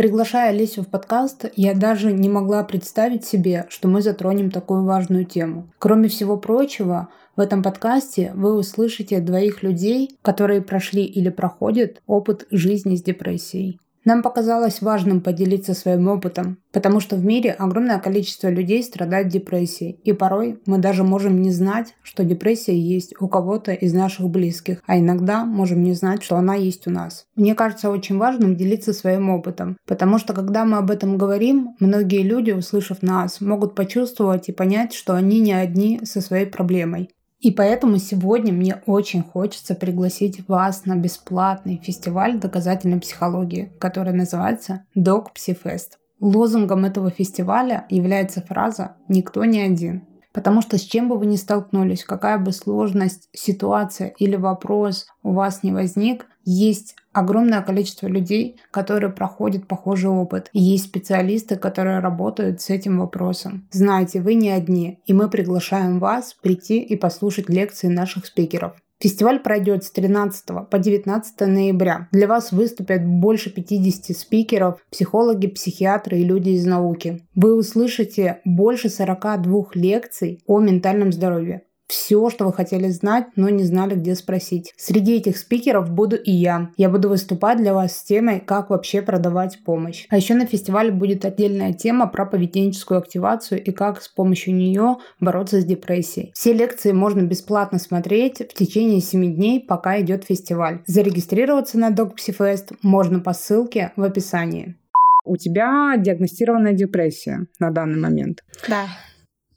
[0.00, 5.26] Приглашая Олесю в подкаст, я даже не могла представить себе, что мы затронем такую важную
[5.26, 5.68] тему.
[5.78, 12.46] Кроме всего прочего, в этом подкасте вы услышите двоих людей, которые прошли или проходят опыт
[12.50, 13.78] жизни с депрессией.
[14.04, 20.00] Нам показалось важным поделиться своим опытом, потому что в мире огромное количество людей страдает депрессией,
[20.04, 24.82] и порой мы даже можем не знать, что депрессия есть у кого-то из наших близких,
[24.86, 27.26] а иногда можем не знать, что она есть у нас.
[27.36, 32.22] Мне кажется очень важным делиться своим опытом, потому что когда мы об этом говорим, многие
[32.22, 37.10] люди, услышав нас, могут почувствовать и понять, что они не одни со своей проблемой.
[37.40, 44.84] И поэтому сегодня мне очень хочется пригласить вас на бесплатный фестиваль доказательной психологии, который называется
[44.94, 45.92] Dog Psifest.
[46.20, 50.09] Лозунгом этого фестиваля является фраза «Никто не один».
[50.32, 55.32] Потому что с чем бы вы ни столкнулись, какая бы сложность, ситуация или вопрос у
[55.32, 60.48] вас не возник, есть огромное количество людей, которые проходят похожий опыт.
[60.52, 63.68] И есть специалисты, которые работают с этим вопросом.
[63.70, 68.74] Знаете, вы не одни, и мы приглашаем вас прийти и послушать лекции наших спикеров.
[69.02, 72.08] Фестиваль пройдет с 13 по 19 ноября.
[72.12, 77.22] Для вас выступят больше 50 спикеров, психологи, психиатры и люди из науки.
[77.34, 83.64] Вы услышите больше 42 лекций о ментальном здоровье все, что вы хотели знать, но не
[83.64, 84.72] знали, где спросить.
[84.76, 86.70] Среди этих спикеров буду и я.
[86.76, 90.06] Я буду выступать для вас с темой, как вообще продавать помощь.
[90.08, 94.98] А еще на фестивале будет отдельная тема про поведенческую активацию и как с помощью нее
[95.18, 96.30] бороться с депрессией.
[96.32, 100.82] Все лекции можно бесплатно смотреть в течение 7 дней, пока идет фестиваль.
[100.86, 104.76] Зарегистрироваться на DocPsyFest можно по ссылке в описании.
[105.24, 108.42] У тебя диагностированная депрессия на данный момент.
[108.68, 108.86] Да.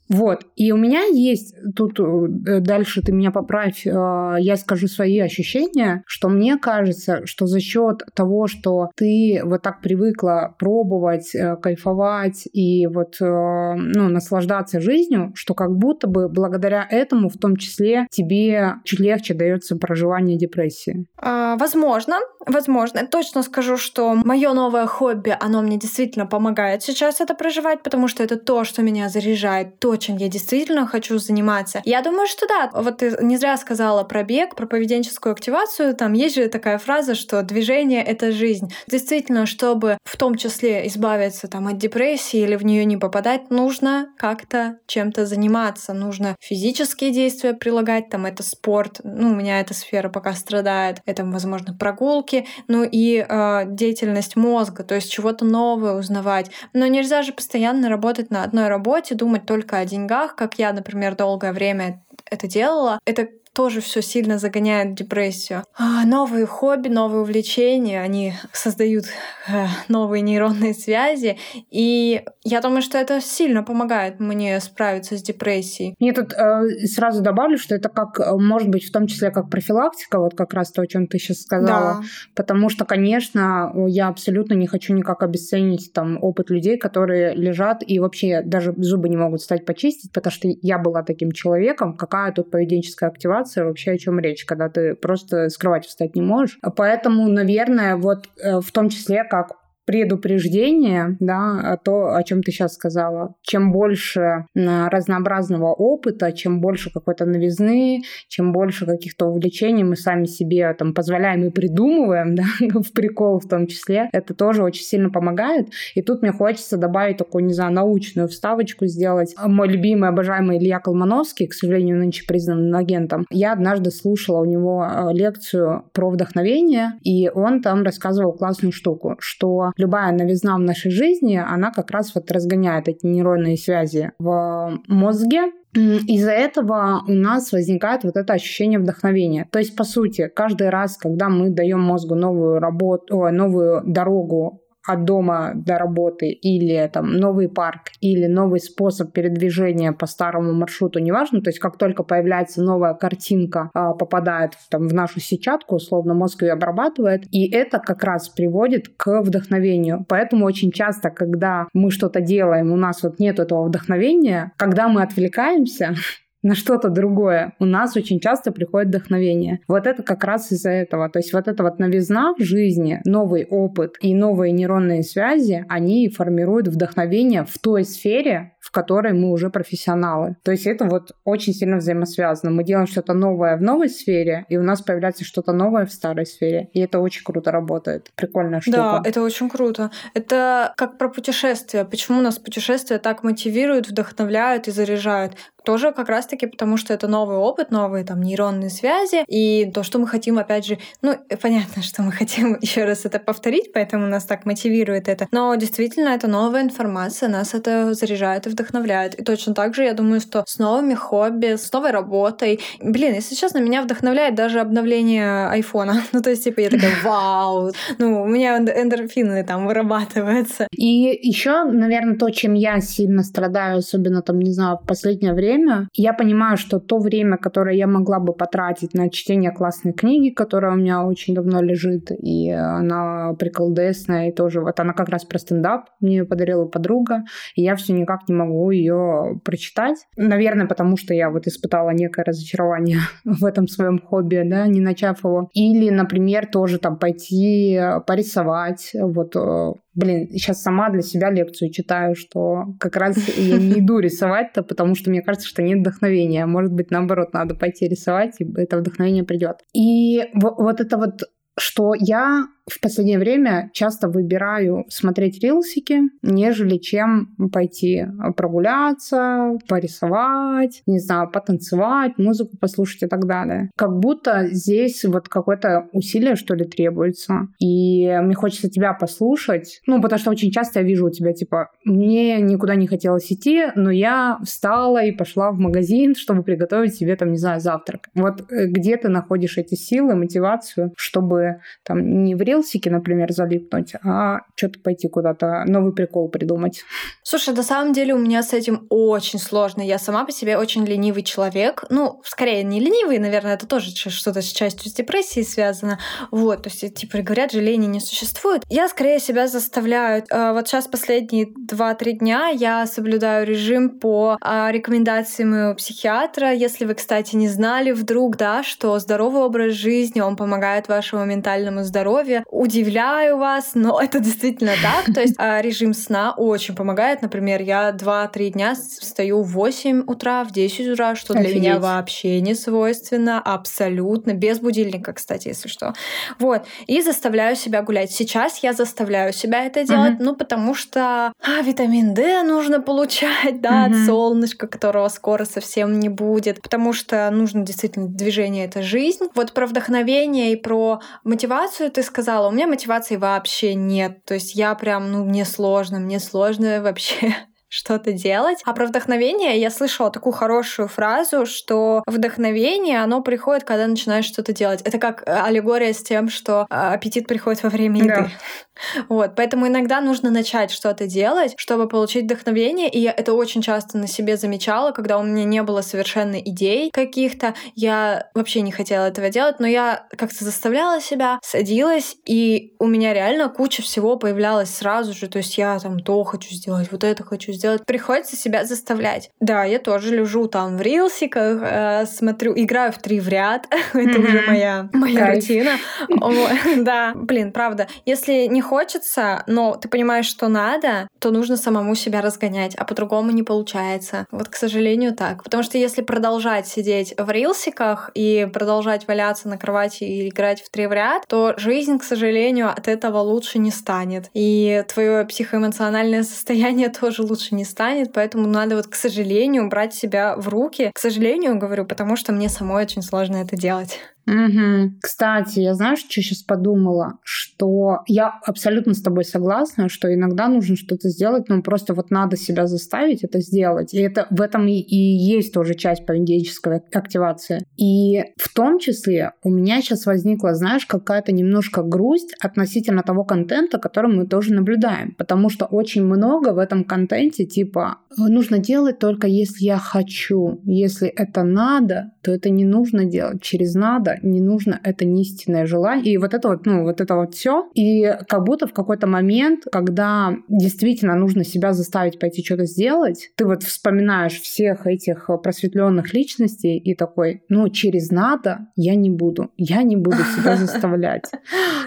[0.08, 0.46] Вот.
[0.56, 3.90] И у меня есть, тут э, дальше ты меня поправь, э,
[4.38, 9.80] я скажу свои ощущения, что мне кажется, что за счет того, что ты вот так
[9.80, 17.28] привыкла пробовать, э, кайфовать и вот ну, наслаждаться жизнью, что как будто бы благодаря этому
[17.28, 21.06] в том числе тебе чуть легче дается проживание депрессии.
[21.16, 22.98] А, возможно, возможно.
[22.98, 28.08] Я точно скажу, что мое новое хобби, оно мне действительно помогает сейчас это проживать, потому
[28.08, 31.82] что это то, что меня заряжает, то, чем я действительно хочу заниматься.
[31.84, 32.70] Я думаю, что да.
[32.74, 35.94] Вот ты не зря сказала про бег, про поведенческую активацию.
[35.94, 38.72] Там есть же такая фраза, что движение— это жизнь.
[38.86, 44.08] Действительно, чтобы в том числе избавиться там от депрессии или в нее не попадать, нужно
[44.18, 45.92] как-то чем-то заниматься.
[45.92, 49.00] Нужно физические действия прилагать, там это спорт.
[49.04, 51.00] Ну, у меня эта сфера пока страдает.
[51.06, 56.50] Это, возможно, прогулки, ну и э, деятельность мозга, то есть чего-то новое узнавать.
[56.72, 61.14] Но нельзя же постоянно работать на одной работе, думать только о деньгах, как я, например,
[61.16, 65.62] долгое время это делала, это тоже все сильно загоняет в депрессию.
[65.78, 69.04] А новые хобби, новые увлечения, они создают
[69.48, 71.38] э, новые нейронные связи,
[71.70, 75.94] и я думаю, что это сильно помогает мне справиться с депрессией.
[76.00, 79.48] Мне тут э, сразу добавлю, что это как, э, может быть, в том числе как
[79.50, 82.02] профилактика, вот как раз то, о чем ты сейчас сказала, да.
[82.34, 88.00] потому что, конечно, я абсолютно не хочу никак обесценить там опыт людей, которые лежат и
[88.00, 92.50] вообще даже зубы не могут стать почистить, потому что я была таким человеком, какая тут
[92.50, 96.58] поведенческая активация ситуация, вообще о чем речь, когда ты просто с кровати встать не можешь.
[96.76, 99.52] Поэтому, наверное, вот э, в том числе как
[99.84, 103.34] предупреждение, да, то, о чем ты сейчас сказала.
[103.42, 110.72] Чем больше разнообразного опыта, чем больше какой-то новизны, чем больше каких-то увлечений мы сами себе
[110.74, 115.68] там позволяем и придумываем, да, в прикол в том числе, это тоже очень сильно помогает.
[115.94, 119.34] И тут мне хочется добавить такую, не знаю, научную вставочку сделать.
[119.44, 124.84] Мой любимый, обожаемый Илья Колмановский, к сожалению, нынче признан агентом, я однажды слушала у него
[124.84, 130.90] э, лекцию про вдохновение, и он там рассказывал классную штуку, что любая новизна в нашей
[130.90, 137.50] жизни, она как раз вот разгоняет эти нейронные связи в мозге, из-за этого у нас
[137.50, 139.48] возникает вот это ощущение вдохновения.
[139.50, 145.04] То есть, по сути, каждый раз, когда мы даем мозгу новую работу, новую дорогу от
[145.04, 151.40] дома до работы или там новый парк или новый способ передвижения по старому маршруту, неважно,
[151.40, 156.42] то есть как только появляется новая картинка, а, попадает там, в нашу сетчатку, условно мозг
[156.42, 160.04] ее обрабатывает, и это как раз приводит к вдохновению.
[160.08, 165.02] Поэтому очень часто, когда мы что-то делаем, у нас вот нет этого вдохновения, когда мы
[165.02, 165.94] отвлекаемся,
[166.44, 169.60] на что-то другое, у нас очень часто приходит вдохновение.
[169.66, 171.08] Вот это как раз из-за этого.
[171.08, 176.08] То есть вот эта вот новизна в жизни, новый опыт и новые нейронные связи, они
[176.08, 180.36] формируют вдохновение в той сфере, в которой мы уже профессионалы.
[180.42, 182.50] То есть это вот очень сильно взаимосвязано.
[182.50, 186.24] Мы делаем что-то новое в новой сфере, и у нас появляется что-то новое в старой
[186.24, 186.70] сфере.
[186.72, 188.10] И это очень круто работает.
[188.16, 188.76] Прикольная штука.
[188.76, 189.90] Да, это очень круто.
[190.14, 191.84] Это как про путешествия.
[191.84, 195.34] Почему нас путешествия так мотивируют, вдохновляют и заряжают?
[195.64, 199.98] Тоже как раз-таки потому, что это новый опыт, новые там нейронные связи, и то, что
[199.98, 204.24] мы хотим, опять же, ну, понятно, что мы хотим еще раз это повторить, поэтому нас
[204.24, 205.26] так мотивирует это.
[205.32, 209.14] Но действительно, это новая информация, нас это заряжает и вдохновляет.
[209.14, 212.60] И точно так же, я думаю, что с новыми хобби, с новой работой.
[212.80, 215.94] Блин, если честно, меня вдохновляет даже обновление айфона.
[216.14, 220.68] Ну, то есть, типа, я такая, вау, ну, у меня эндорфины там вырабатываются.
[220.70, 225.88] И еще, наверное, то, чем я сильно страдаю, особенно там, не знаю, в последнее время,
[225.94, 230.72] я понимаю, что то время, которое я могла бы потратить на чтение классной книги, которая
[230.72, 235.38] у меня очень давно лежит, и она приколдесная, и тоже вот она как раз про
[235.38, 237.24] стендап мне ее подарила подруга,
[237.56, 239.96] и я все никак не могу могу ее прочитать.
[240.16, 245.24] Наверное, потому что я вот испытала некое разочарование в этом своем хобби, да, не начав
[245.24, 245.48] его.
[245.54, 248.90] Или, например, тоже там пойти порисовать.
[248.94, 254.00] Вот э, Блин, сейчас сама для себя лекцию читаю, что как раз я не иду
[254.00, 256.46] рисовать-то, потому что мне кажется, что нет вдохновения.
[256.46, 259.58] Может быть, наоборот, надо пойти рисовать, и это вдохновение придет.
[259.72, 261.22] И вот это вот
[261.56, 268.06] что я в последнее время часто выбираю смотреть рилсики, нежели чем пойти
[268.36, 273.70] прогуляться, порисовать, не знаю, потанцевать, музыку послушать и так далее.
[273.76, 277.48] Как будто здесь вот какое-то усилие, что ли, требуется.
[277.58, 281.70] И мне хочется тебя послушать, ну, потому что очень часто я вижу у тебя, типа,
[281.84, 287.16] мне никуда не хотелось идти, но я встала и пошла в магазин, чтобы приготовить себе,
[287.16, 288.08] там, не знаю, завтрак.
[288.14, 293.94] Вот э, где ты находишь эти силы, мотивацию, чтобы там не в рилсике, например, залипнуть,
[294.02, 296.82] а что-то пойти куда-то, новый прикол придумать.
[297.22, 299.82] Слушай, на самом деле у меня с этим очень сложно.
[299.82, 301.84] Я сама по себе очень ленивый человек.
[301.90, 305.98] Ну, скорее, не ленивый, наверное, это тоже что-то с частью с депрессией связано.
[306.30, 308.62] Вот, то есть, типа, говорят же, лени не существует.
[308.68, 310.24] Я скорее себя заставляю.
[310.30, 316.52] А, вот сейчас последние 2-3 дня я соблюдаю режим по а, рекомендациям моего психиатра.
[316.52, 321.82] Если вы, кстати, не знали вдруг, да, что здоровый образ жизни, он помогает вашему ментальному
[321.82, 322.43] здоровью.
[322.50, 325.14] Удивляю вас, но это действительно так.
[325.14, 327.22] То есть а, режим сна очень помогает.
[327.22, 331.52] Например, я 2-3 дня встаю в 8 утра, в 10 утра, что Офигеть.
[331.52, 335.94] для меня вообще не свойственно, абсолютно, без будильника, кстати, если что.
[336.38, 336.62] Вот.
[336.86, 338.10] И заставляю себя гулять.
[338.10, 340.24] Сейчас я заставляю себя это делать, угу.
[340.24, 343.94] ну, потому что а, витамин D нужно получать, да, угу.
[343.94, 349.24] от солнышка, которого скоро совсем не будет, потому что нужно действительно движение— это жизнь.
[349.34, 352.33] Вот про вдохновение и про мотивацию ты сказала.
[352.42, 354.24] У меня мотивации вообще нет.
[354.24, 357.34] То есть я прям, ну, мне сложно, мне сложно вообще
[357.74, 358.60] что-то делать.
[358.64, 364.52] А про вдохновение я слышала такую хорошую фразу, что вдохновение, оно приходит, когда начинаешь что-то
[364.52, 364.80] делать.
[364.82, 368.08] Это как аллегория с тем, что а, аппетит приходит во время еды.
[368.08, 368.30] Да.
[369.08, 373.98] Вот, поэтому иногда нужно начать что-то делать, чтобы получить вдохновение, и я это очень часто
[373.98, 379.06] на себе замечала, когда у меня не было совершенно идей каких-то, я вообще не хотела
[379.06, 384.74] этого делать, но я как-то заставляла себя, садилась, и у меня реально куча всего появлялась
[384.74, 387.86] сразу же, то есть я там то хочу сделать, вот это хочу сделать, сделать.
[387.86, 389.30] Приходится себя заставлять.
[389.40, 393.66] Да, я тоже лежу там в рилсиках, э, смотрю, играю в три в ряд.
[393.94, 395.72] Это уже моя, моя рутина.
[396.84, 397.86] Да, блин, правда.
[398.04, 403.30] Если не хочется, но ты понимаешь, что надо, то нужно самому себя разгонять, а по-другому
[403.30, 404.26] не получается.
[404.30, 405.42] Вот, к сожалению, так.
[405.42, 410.70] Потому что если продолжать сидеть в рилсиках и продолжать валяться на кровати и играть в
[410.70, 414.30] три в ряд, то жизнь, к сожалению, от этого лучше не станет.
[414.34, 420.36] И твое психоэмоциональное состояние тоже лучше не станет, поэтому надо вот, к сожалению, брать себя
[420.36, 420.90] в руки.
[420.94, 424.00] К сожалению, говорю, потому что мне самой очень сложно это делать.
[424.26, 424.94] Угу.
[425.02, 427.18] Кстати, я знаешь, что сейчас подумала?
[427.22, 432.36] Что я абсолютно с тобой согласна, что иногда нужно что-то сделать, но просто вот надо
[432.36, 433.92] себя заставить это сделать.
[433.92, 437.64] И это в этом и, и есть тоже часть поведенческой активации.
[437.76, 443.78] И в том числе у меня сейчас возникла, знаешь, какая-то немножко грусть относительно того контента,
[443.78, 445.14] который мы тоже наблюдаем.
[445.16, 450.60] Потому что очень много в этом контенте типа нужно делать только если я хочу.
[450.64, 455.66] Если это надо, то это не нужно делать через надо не нужно, это не истинное
[455.66, 456.14] желание.
[456.14, 457.68] И вот это вот, ну, вот это вот все.
[457.74, 463.44] И как будто в какой-то момент, когда действительно нужно себя заставить пойти что-то сделать, ты
[463.44, 469.50] вот вспоминаешь всех этих просветленных личностей и такой, ну, через надо я не буду.
[469.56, 471.30] Я не буду себя заставлять.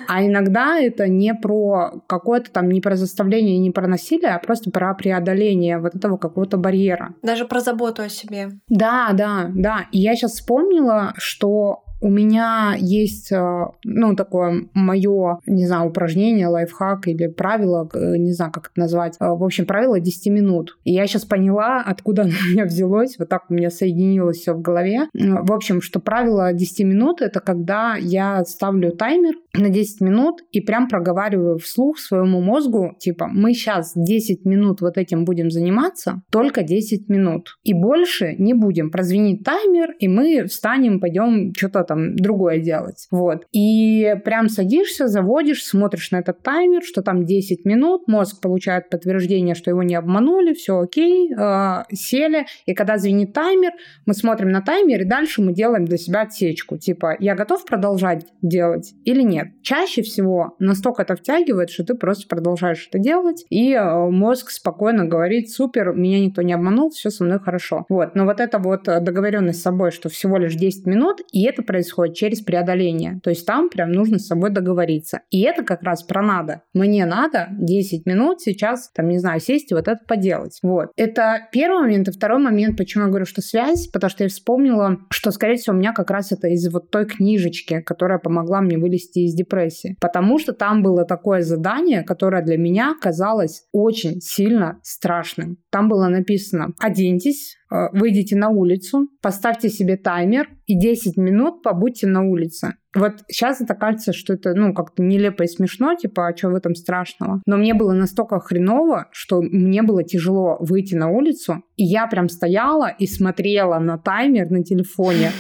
[0.07, 4.71] А иногда это не про какое-то там, не про заставление, не про насилие, а просто
[4.71, 7.15] про преодоление вот этого какого-то барьера.
[7.23, 8.51] Даже про заботу о себе.
[8.69, 9.87] Да, да, да.
[9.91, 16.47] И я сейчас вспомнила, что у меня есть, э, ну, такое мое, не знаю, упражнение,
[16.47, 19.15] лайфхак или правило, э, не знаю, как это назвать.
[19.19, 20.77] Э, в общем, правило 10 минут.
[20.83, 23.15] И я сейчас поняла, откуда оно у меня взялось.
[23.17, 25.07] Вот так у меня соединилось все в голове.
[25.13, 30.61] В общем, что правило 10 минут— это когда я ставлю таймер на 10 минут и
[30.61, 36.63] прям проговариваю вслух своему мозгу, типа, мы сейчас 10 минут вот этим будем заниматься, только
[36.63, 37.57] 10 минут.
[37.63, 38.91] И больше не будем.
[38.91, 43.07] Прозвенит таймер, и мы встанем, пойдем что-то там другое делать.
[43.11, 43.45] Вот.
[43.51, 49.55] И прям садишься, заводишь, смотришь на этот таймер, что там 10 минут, мозг получает подтверждение,
[49.55, 52.45] что его не обманули, все окей, э, сели.
[52.65, 53.71] И когда звенит таймер,
[54.05, 56.77] мы смотрим на таймер, и дальше мы делаем для себя отсечку.
[56.77, 59.47] Типа, я готов продолжать делать или нет?
[59.63, 65.05] Чаще всего настолько это втягивает, что ты просто продолжаешь это делать, и э, мозг спокойно
[65.05, 67.85] говорит, супер, меня никто не обманул, все со мной хорошо.
[67.89, 68.15] Вот.
[68.15, 72.15] Но вот эта вот договоренность с собой, что всего лишь 10 минут, и это происходит
[72.15, 73.19] через преодоление.
[73.23, 75.21] То есть там прям нужно с собой договориться.
[75.29, 76.63] И это как раз про надо.
[76.73, 80.57] Мне надо 10 минут сейчас, там, не знаю, сесть и вот это поделать.
[80.63, 80.87] Вот.
[80.95, 82.07] Это первый момент.
[82.07, 85.75] И второй момент, почему я говорю, что связь, потому что я вспомнила, что, скорее всего,
[85.75, 89.97] у меня как раз это из вот той книжечки, которая помогла мне вылезти из депрессии.
[90.01, 95.57] Потому что там было такое задание, которое для меня казалось очень сильно страшным.
[95.69, 102.21] Там было написано «Оденьтесь, выйдите на улицу, поставьте себе таймер и 10 минут побудьте на
[102.21, 102.75] улице.
[102.97, 106.55] Вот сейчас это кажется, что это, ну, как-то нелепо и смешно, типа, а что в
[106.55, 107.41] этом страшного?
[107.45, 112.27] Но мне было настолько хреново, что мне было тяжело выйти на улицу, и я прям
[112.27, 115.31] стояла и смотрела на таймер на телефоне,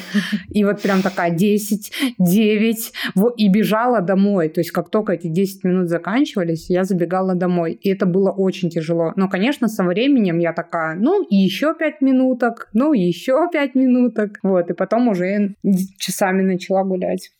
[0.49, 2.93] и вот прям такая 10, 9,
[3.37, 4.49] и бежала домой.
[4.49, 8.69] То есть как только эти 10 минут заканчивались, я забегала домой, и это было очень
[8.69, 9.13] тяжело.
[9.15, 14.69] Но, конечно, со временем я такая, ну, еще 5 минуток, ну, еще 5 минуток, вот,
[14.69, 15.55] и потом уже
[15.97, 17.31] часами начала гулять.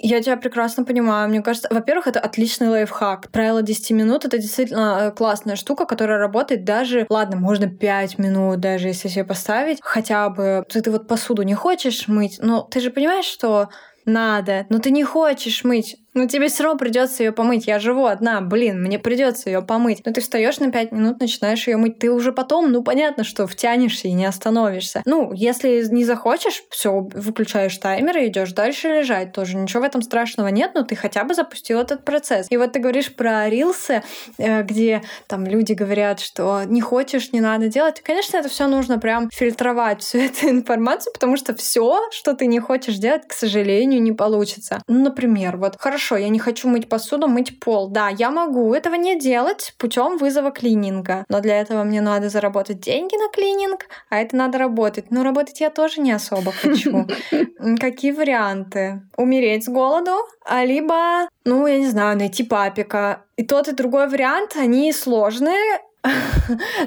[0.00, 1.28] Я тебя прекрасно понимаю.
[1.28, 3.30] Мне кажется, во-первых, это отличный лайфхак.
[3.32, 8.60] Правило 10 минут— это действительно э, классная штука, которая работает даже, ладно, можно 5 минут
[8.60, 9.78] даже, если себе поставить.
[9.82, 13.70] Хотя бы ты, ты вот посуду не хочешь мыть, но ты же понимаешь, что
[14.04, 15.96] надо, но ты не хочешь мыть.
[16.18, 17.68] Ну, тебе все равно придется ее помыть.
[17.68, 20.04] Я живу одна, блин, мне придется ее помыть.
[20.04, 22.00] Но ты встаешь на 5 минут, начинаешь ее мыть.
[22.00, 25.02] Ты уже потом, ну, понятно, что втянешься и не остановишься.
[25.04, 29.30] Ну, если не захочешь, все, выключаешь таймер и идешь дальше лежать.
[29.32, 32.48] Тоже ничего в этом страшного нет, но ты хотя бы запустил этот процесс.
[32.50, 34.02] И вот ты говоришь про рилсы,
[34.38, 38.00] э, где там люди говорят, что не хочешь, не надо делать.
[38.00, 42.58] конечно, это все нужно прям фильтровать, всю эту информацию, потому что все, что ты не
[42.58, 44.82] хочешь делать, к сожалению, не получится.
[44.88, 47.88] Ну, например, вот хорошо хорошо, я не хочу мыть посуду, мыть пол.
[47.88, 51.24] Да, я могу этого не делать путем вызова клининга.
[51.28, 55.10] Но для этого мне надо заработать деньги на клининг, а это надо работать.
[55.10, 57.06] Но работать я тоже не особо хочу.
[57.80, 59.02] Какие варианты?
[59.16, 60.12] Умереть с голоду,
[60.44, 63.22] а либо, ну, я не знаю, найти папика.
[63.36, 65.80] И тот, и другой вариант, они сложные,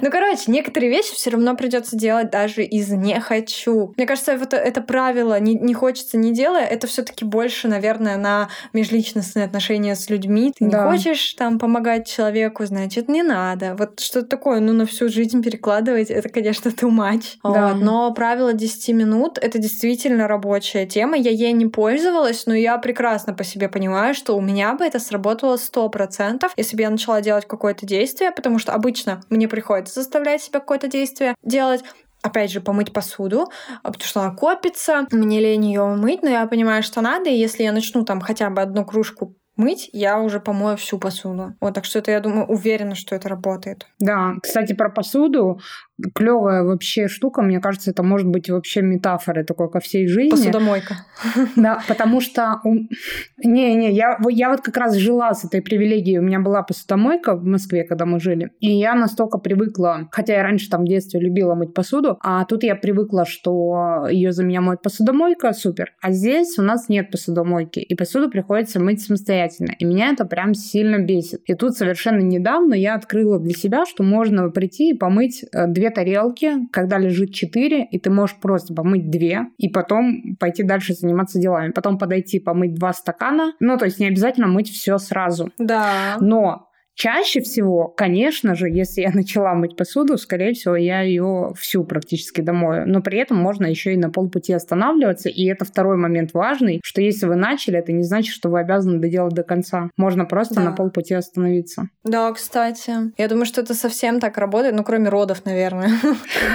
[0.01, 3.93] Ну, короче, некоторые вещи все равно придется делать даже из не хочу.
[3.97, 8.49] Мне кажется, вот это правило не, не хочется, не делая, это все-таки больше, наверное, на
[8.73, 10.53] межличностные отношения с людьми.
[10.57, 10.83] Ты да.
[10.85, 13.75] не хочешь там помогать человеку, значит, не надо.
[13.77, 17.37] Вот что-то такое, ну, на всю жизнь перекладывать, это, конечно, too much.
[17.43, 17.73] Да.
[17.73, 17.81] Вот.
[17.81, 21.17] Но правило 10 минут— это действительно рабочая тема.
[21.17, 24.99] Я ей не пользовалась, но я прекрасно по себе понимаю, что у меня бы это
[24.99, 30.41] сработало 100%, если бы я начала делать какое-то действие, потому что обычно мне приходится заставлять
[30.41, 31.83] себя какое-то действие делать,
[32.21, 33.47] опять же, помыть посуду,
[33.83, 37.37] а, потому что она копится, мне лень ее мыть, но я понимаю, что надо, и
[37.37, 41.55] если я начну там хотя бы одну кружку мыть, я уже помою всю посуду.
[41.59, 43.87] Вот, так что это, я думаю, уверена, что это работает.
[43.99, 45.59] Да, кстати, про посуду
[46.13, 50.31] клевая вообще штука, мне кажется, это может быть вообще метафорой такой ко всей жизни.
[50.31, 50.95] Посудомойка.
[51.55, 52.61] Да, потому что...
[53.43, 56.19] Не-не, я, я вот как раз жила с этой привилегией.
[56.19, 58.51] У меня была посудомойка в Москве, когда мы жили.
[58.59, 62.63] И я настолько привыкла, хотя я раньше там в детстве любила мыть посуду, а тут
[62.63, 65.93] я привыкла, что ее за меня моет посудомойка, супер.
[66.01, 69.73] А здесь у нас нет посудомойки, и посуду приходится мыть самостоятельно.
[69.77, 71.41] И меня это прям сильно бесит.
[71.45, 75.90] И тут совершенно недавно я открыла для себя, что можно прийти и помыть э, две
[75.91, 81.39] тарелки, когда лежит четыре, и ты можешь просто помыть две, и потом пойти дальше заниматься
[81.39, 81.71] делами.
[81.71, 83.53] Потом подойти помыть два стакана.
[83.59, 85.51] Ну, то есть не обязательно мыть все сразу.
[85.57, 86.17] Да.
[86.19, 86.70] Но
[87.01, 92.41] Чаще всего, конечно же, если я начала мыть посуду, скорее всего, я ее всю практически
[92.41, 92.83] домою.
[92.87, 95.27] Но при этом можно еще и на полпути останавливаться.
[95.27, 98.99] И это второй момент важный, что если вы начали, это не значит, что вы обязаны
[98.99, 99.89] доделать до конца.
[99.97, 100.61] Можно просто да.
[100.61, 101.89] на полпути остановиться.
[102.03, 102.93] Да, кстати.
[103.17, 105.89] Я думаю, что это совсем так работает, ну, кроме родов, наверное.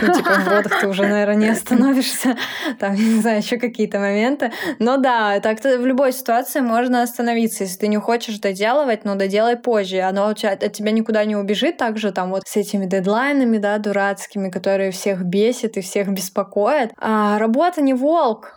[0.03, 2.37] Ну, типа, в родах ты уже, наверное, не остановишься.
[2.79, 4.53] Там, не знаю, еще какие-то моменты.
[4.79, 7.65] Но да, так-то в любой ситуации можно остановиться.
[7.65, 10.01] Если ты не хочешь доделывать, но доделай позже.
[10.01, 14.51] Оно тебя, от тебя никуда не убежит, также там вот с этими дедлайнами, да, дурацкими,
[14.51, 16.93] которые всех бесит и всех беспокоят.
[16.99, 18.55] А работа не волк,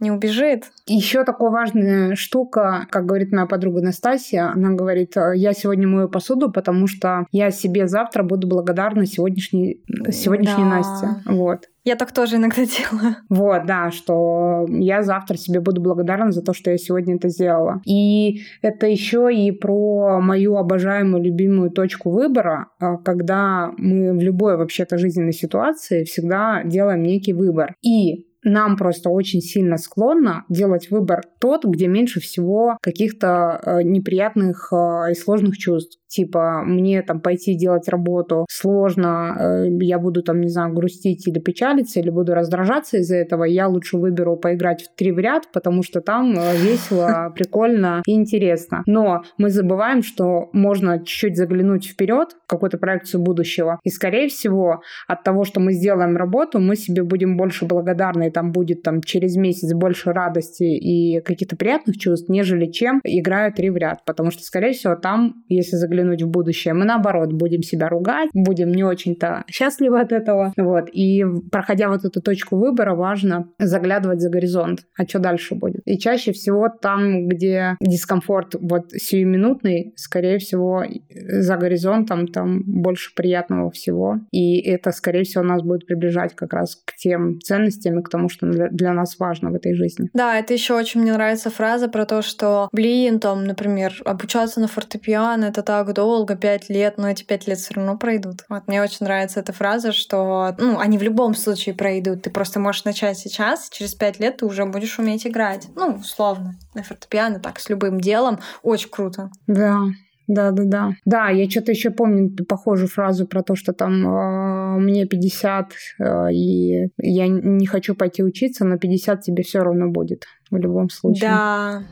[0.00, 0.64] не убежит.
[0.86, 6.50] Еще такая важная штука, как говорит моя подруга Настасья, она говорит, я сегодня мою посуду,
[6.50, 10.70] потому что я себе завтра буду благодарна сегодняшней, сегодняшней да.
[10.70, 11.08] Насте.
[11.26, 11.66] Вот.
[11.86, 13.16] Я так тоже иногда делаю.
[13.28, 17.80] Вот, да, что я завтра себе буду благодарна за то, что я сегодня это сделала.
[17.86, 24.56] И это еще и про мою обожаемую, любимую точку выбора, а, когда мы в любой
[24.56, 27.76] вообще-то жизненной ситуации всегда делаем некий выбор.
[27.82, 34.72] И нам просто очень сильно склонно делать выбор тот, где меньше всего каких-то э, неприятных
[34.72, 35.98] э, и сложных чувств.
[36.06, 41.40] Типа мне там пойти делать работу сложно, э, я буду там, не знаю, грустить или
[41.40, 45.82] печалиться, или буду раздражаться из-за этого, я лучше выберу поиграть в три в ряд, потому
[45.82, 48.84] что там весело, прикольно и интересно.
[48.86, 54.82] Но мы забываем, что можно чуть-чуть заглянуть вперед, в какую-то проекцию будущего, и, скорее всего,
[55.08, 59.34] от того, что мы сделаем работу, мы себе будем больше благодарны, там будет там через
[59.36, 64.42] месяц больше радости и каких-то приятных чувств, нежели чем играя три в ряд, потому что,
[64.42, 66.74] скорее всего, там, если заглянуть в будущее.
[66.74, 70.52] Мы, наоборот, будем себя ругать, будем не очень-то счастливы от этого.
[70.58, 70.90] Вот.
[70.92, 74.80] И проходя вот эту точку выбора, важно заглядывать за горизонт.
[74.98, 75.80] А что дальше будет?
[75.86, 83.70] И чаще всего там, где дискомфорт вот сиюминутный, скорее всего, за горизонтом там больше приятного
[83.70, 84.16] всего.
[84.30, 88.46] И это, скорее всего, нас будет приближать как раз к тем ценностям и тому, что
[88.46, 90.08] для нас важно в этой жизни.
[90.12, 94.68] Да, это еще очень мне нравится фраза про то, что, блин, там, например, обучаться на
[94.68, 98.44] фортепиано, это так долго, пять лет, но эти пять лет все равно пройдут.
[98.48, 102.22] Вот мне очень нравится эта фраза, что ну, они в любом случае пройдут.
[102.22, 105.68] Ты просто можешь начать сейчас, через пять лет ты уже будешь уметь играть.
[105.76, 108.40] Ну, условно, на фортепиано, так, с любым делом.
[108.62, 109.30] Очень круто.
[109.46, 109.82] Да,
[110.26, 110.90] да, да, да.
[111.04, 116.32] Да, я что-то еще помню похожую фразу про то, что там э, мне 50, э,
[116.32, 121.30] и я не хочу пойти учиться, но 50 тебе все равно будет в любом случае.
[121.30, 121.82] Да.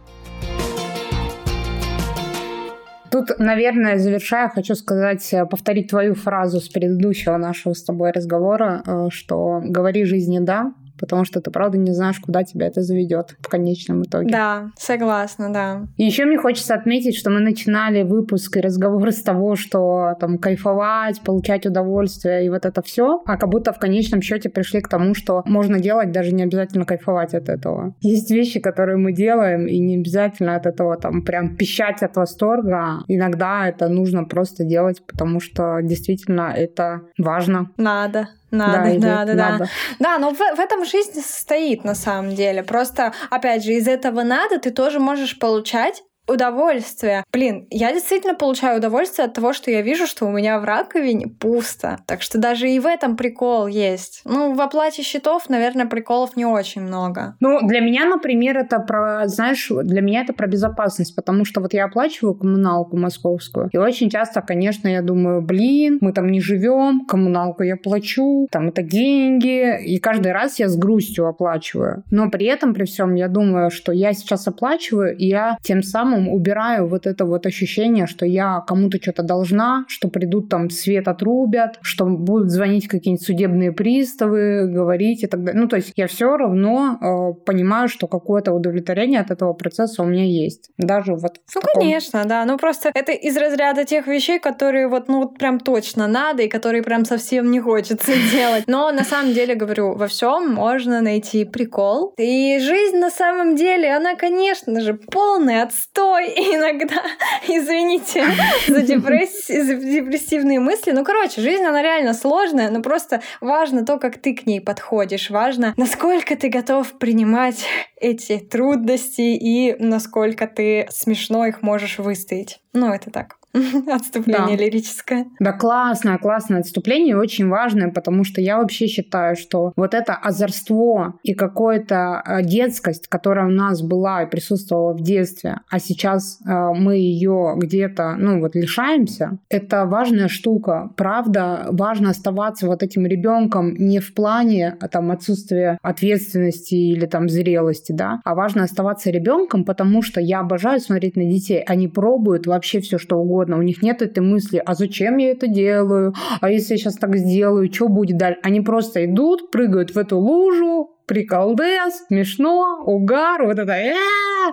[3.14, 8.82] Тут, наверное, завершая, хочу сказать, э, повторить твою фразу с предыдущего нашего с тобой разговора,
[8.85, 13.36] э, что говори жизни «да», потому что ты правда не знаешь, куда тебя это заведет
[13.40, 14.30] в конечном итоге.
[14.30, 15.86] Да, согласна, да.
[15.97, 20.38] И еще мне хочется отметить, что мы начинали выпуск и разговор с того, что там
[20.38, 24.88] кайфовать, получать удовольствие и вот это все, а как будто в конечном счете пришли к
[24.88, 27.95] тому, что можно делать, даже не обязательно кайфовать от этого.
[28.01, 33.05] Есть вещи, которые мы делаем, и не обязательно от этого там прям пищать от восторга.
[33.09, 37.70] Иногда это нужно просто делать, потому что действительно это важно.
[37.76, 38.28] Надо.
[38.55, 39.59] Надо, да, да, надо.
[39.59, 39.68] да.
[39.98, 42.62] Да, но в, в этом жизнь состоит на самом деле.
[42.62, 47.25] Просто, опять же, из этого надо ты тоже можешь получать удовольствие.
[47.33, 51.27] Блин, я действительно получаю удовольствие от того, что я вижу, что у меня в раковине
[51.29, 51.99] пусто.
[52.07, 54.22] Так что даже и в этом прикол есть.
[54.25, 57.37] Ну, в оплате счетов, наверное, приколов не очень много.
[57.41, 61.75] Ну, для меня, например, это про, знаешь, для меня это про безопасность, потому что вот
[61.75, 67.05] я оплачиваю коммуналку московскую, и очень часто, конечно, я думаю, блин, мы там не живем,
[67.07, 72.03] коммуналку я плачу, там это деньги, и каждый раз я с грустью оплачиваю.
[72.11, 76.14] Но при этом, при всем, я думаю, что я сейчас оплачиваю, и я тем самым
[76.29, 81.79] убираю вот это вот ощущение, что я кому-то что-то должна, что придут там свет отрубят,
[81.83, 85.61] что будут звонить какие-нибудь судебные приставы, говорить и так далее.
[85.61, 90.07] Ну, то есть я все равно э, понимаю, что какое-то удовлетворение от этого процесса у
[90.07, 90.71] меня есть.
[90.79, 91.83] Даже вот Ну, таком...
[91.83, 92.45] конечно, да.
[92.45, 96.49] Ну, просто это из разряда тех вещей, которые вот, ну, вот прям точно надо и
[96.49, 98.65] которые прям совсем не хочется делать.
[98.67, 102.15] Но на самом деле, говорю, во всем можно найти прикол.
[102.19, 107.02] И жизнь на самом деле, она, конечно же, полный отстой иногда.
[107.46, 108.24] Извините
[108.68, 109.46] за, депресс...
[109.46, 110.92] за депрессивные мысли.
[110.92, 115.30] Ну, короче, жизнь, она реально сложная, но просто важно то, как ты к ней подходишь.
[115.30, 117.64] Важно, насколько ты готов принимать
[118.00, 122.61] эти трудности и насколько ты смешно их можешь выстоять.
[122.72, 123.36] Ну, это так.
[123.92, 124.64] Отступление да.
[124.64, 125.26] лирическое.
[125.38, 131.14] Да, классное, классное отступление, очень важное, потому что я вообще считаю, что вот это озорство
[131.22, 136.50] и какая-то э, детскость, которая у нас была и присутствовала в детстве, а сейчас э,
[136.74, 140.90] мы ее где-то, ну вот, лишаемся, это важная штука.
[140.96, 147.28] Правда, важно оставаться вот этим ребенком не в плане а, там отсутствия ответственности или там
[147.28, 151.62] зрелости, да, а важно оставаться ребенком, потому что я обожаю смотреть на детей.
[151.66, 153.59] Они пробуют вообще все, что угодно угодно.
[153.59, 156.14] У них нет этой мысли, а зачем я это делаю?
[156.40, 158.40] А если я сейчас так сделаю, что будет дальше?
[158.42, 163.94] Они просто идут, прыгают в эту лужу, приколдес, смешно, угар, вот это э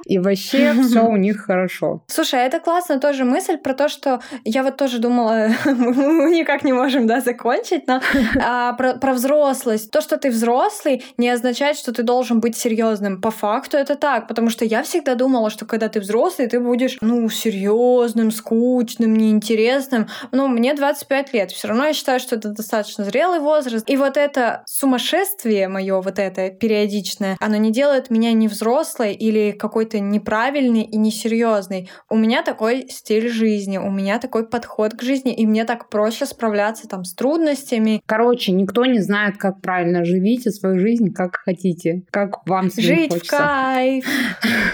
[0.05, 2.03] и вообще все у них хорошо.
[2.07, 6.63] Слушай, а это классно тоже мысль про то, что я вот тоже думала, мы никак
[6.63, 8.01] не можем, да, закончить, но
[8.41, 9.91] а, про, про взрослость.
[9.91, 13.21] То, что ты взрослый, не означает, что ты должен быть серьезным.
[13.21, 16.97] По факту это так, потому что я всегда думала, что когда ты взрослый, ты будешь,
[17.01, 20.07] ну, серьезным, скучным, неинтересным.
[20.31, 23.89] Ну, мне 25 лет, все равно я считаю, что это достаточно зрелый возраст.
[23.89, 29.13] И вот это сумасшествие мое, вот это это периодичное, оно не делает меня не взрослой
[29.13, 31.89] или какой-то неправильный и несерьезный.
[32.09, 36.25] У меня такой стиль жизни, у меня такой подход к жизни, и мне так проще
[36.25, 38.01] справляться там с трудностями.
[38.05, 43.35] Короче, никто не знает, как правильно живите свою жизнь, как хотите, как вам Жить хочется.
[43.35, 44.05] в кайф,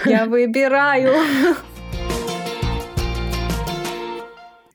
[0.06, 1.12] я выбираю.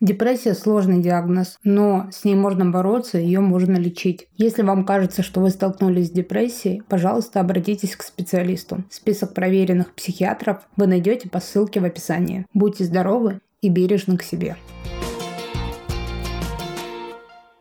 [0.04, 4.28] Депрессия– сложный диагноз, но с ней можно бороться, ее можно лечить.
[4.36, 8.84] Если вам кажется, что вы столкнулись с депрессией, пожалуйста, обратитесь к специалисту.
[8.90, 12.46] Список проверенных психиатров вы найдете по ссылке в описании.
[12.54, 14.58] Будьте здоровы и бережны к себе.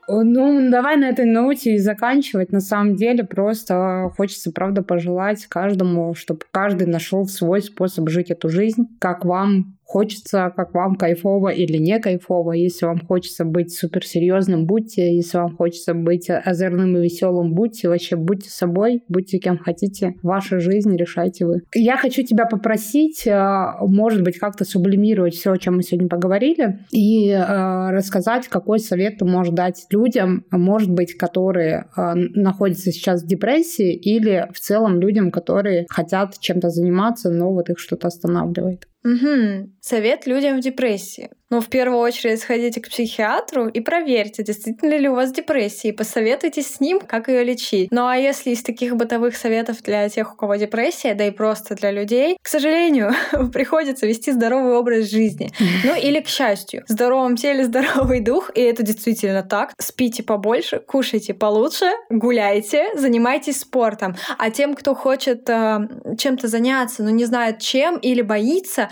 [0.09, 2.51] Ну, давай на этой ноте и заканчивать.
[2.51, 8.49] На самом деле, просто хочется, правда, пожелать каждому, чтобы каждый нашел свой способ жить эту
[8.49, 12.53] жизнь, как вам хочется, как вам кайфово или не кайфово.
[12.53, 15.15] Если вам хочется быть суперсерьезным, будьте.
[15.15, 17.89] Если вам хочется быть озорным и веселым, будьте.
[17.89, 20.15] Вообще будьте собой, будьте кем хотите.
[20.23, 21.61] Ваша жизнь решайте вы.
[21.75, 26.79] Я хочу тебя попросить, э, может быть, как-то сублимировать все, о чем мы сегодня поговорили,
[26.91, 33.23] и э, рассказать, какой совет ты можешь дать людям, может быть, которые э, находятся сейчас
[33.23, 38.87] в депрессии, или в целом людям, которые хотят чем-то заниматься, но вот их что-то останавливает.
[39.05, 39.73] Угу.
[39.81, 41.31] Совет людям в депрессии.
[41.53, 45.93] Ну, в первую очередь, сходите к психиатру и проверьте, действительно ли у вас депрессия, и
[45.93, 47.91] посоветуйтесь с ним, как ее лечить.
[47.91, 51.75] Ну, а если из таких бытовых советов для тех, у кого депрессия, да и просто
[51.75, 53.13] для людей, к сожалению,
[53.53, 55.51] приходится вести здоровый образ жизни.
[55.85, 59.73] Ну, или, к счастью, в здоровом теле здоровый дух, и это действительно так.
[59.79, 64.17] Спите побольше, кушайте получше, гуляйте, занимайтесь спортом.
[64.39, 65.81] А тем, кто хочет э,
[66.17, 68.89] чем-то заняться, но не знает чем или боится,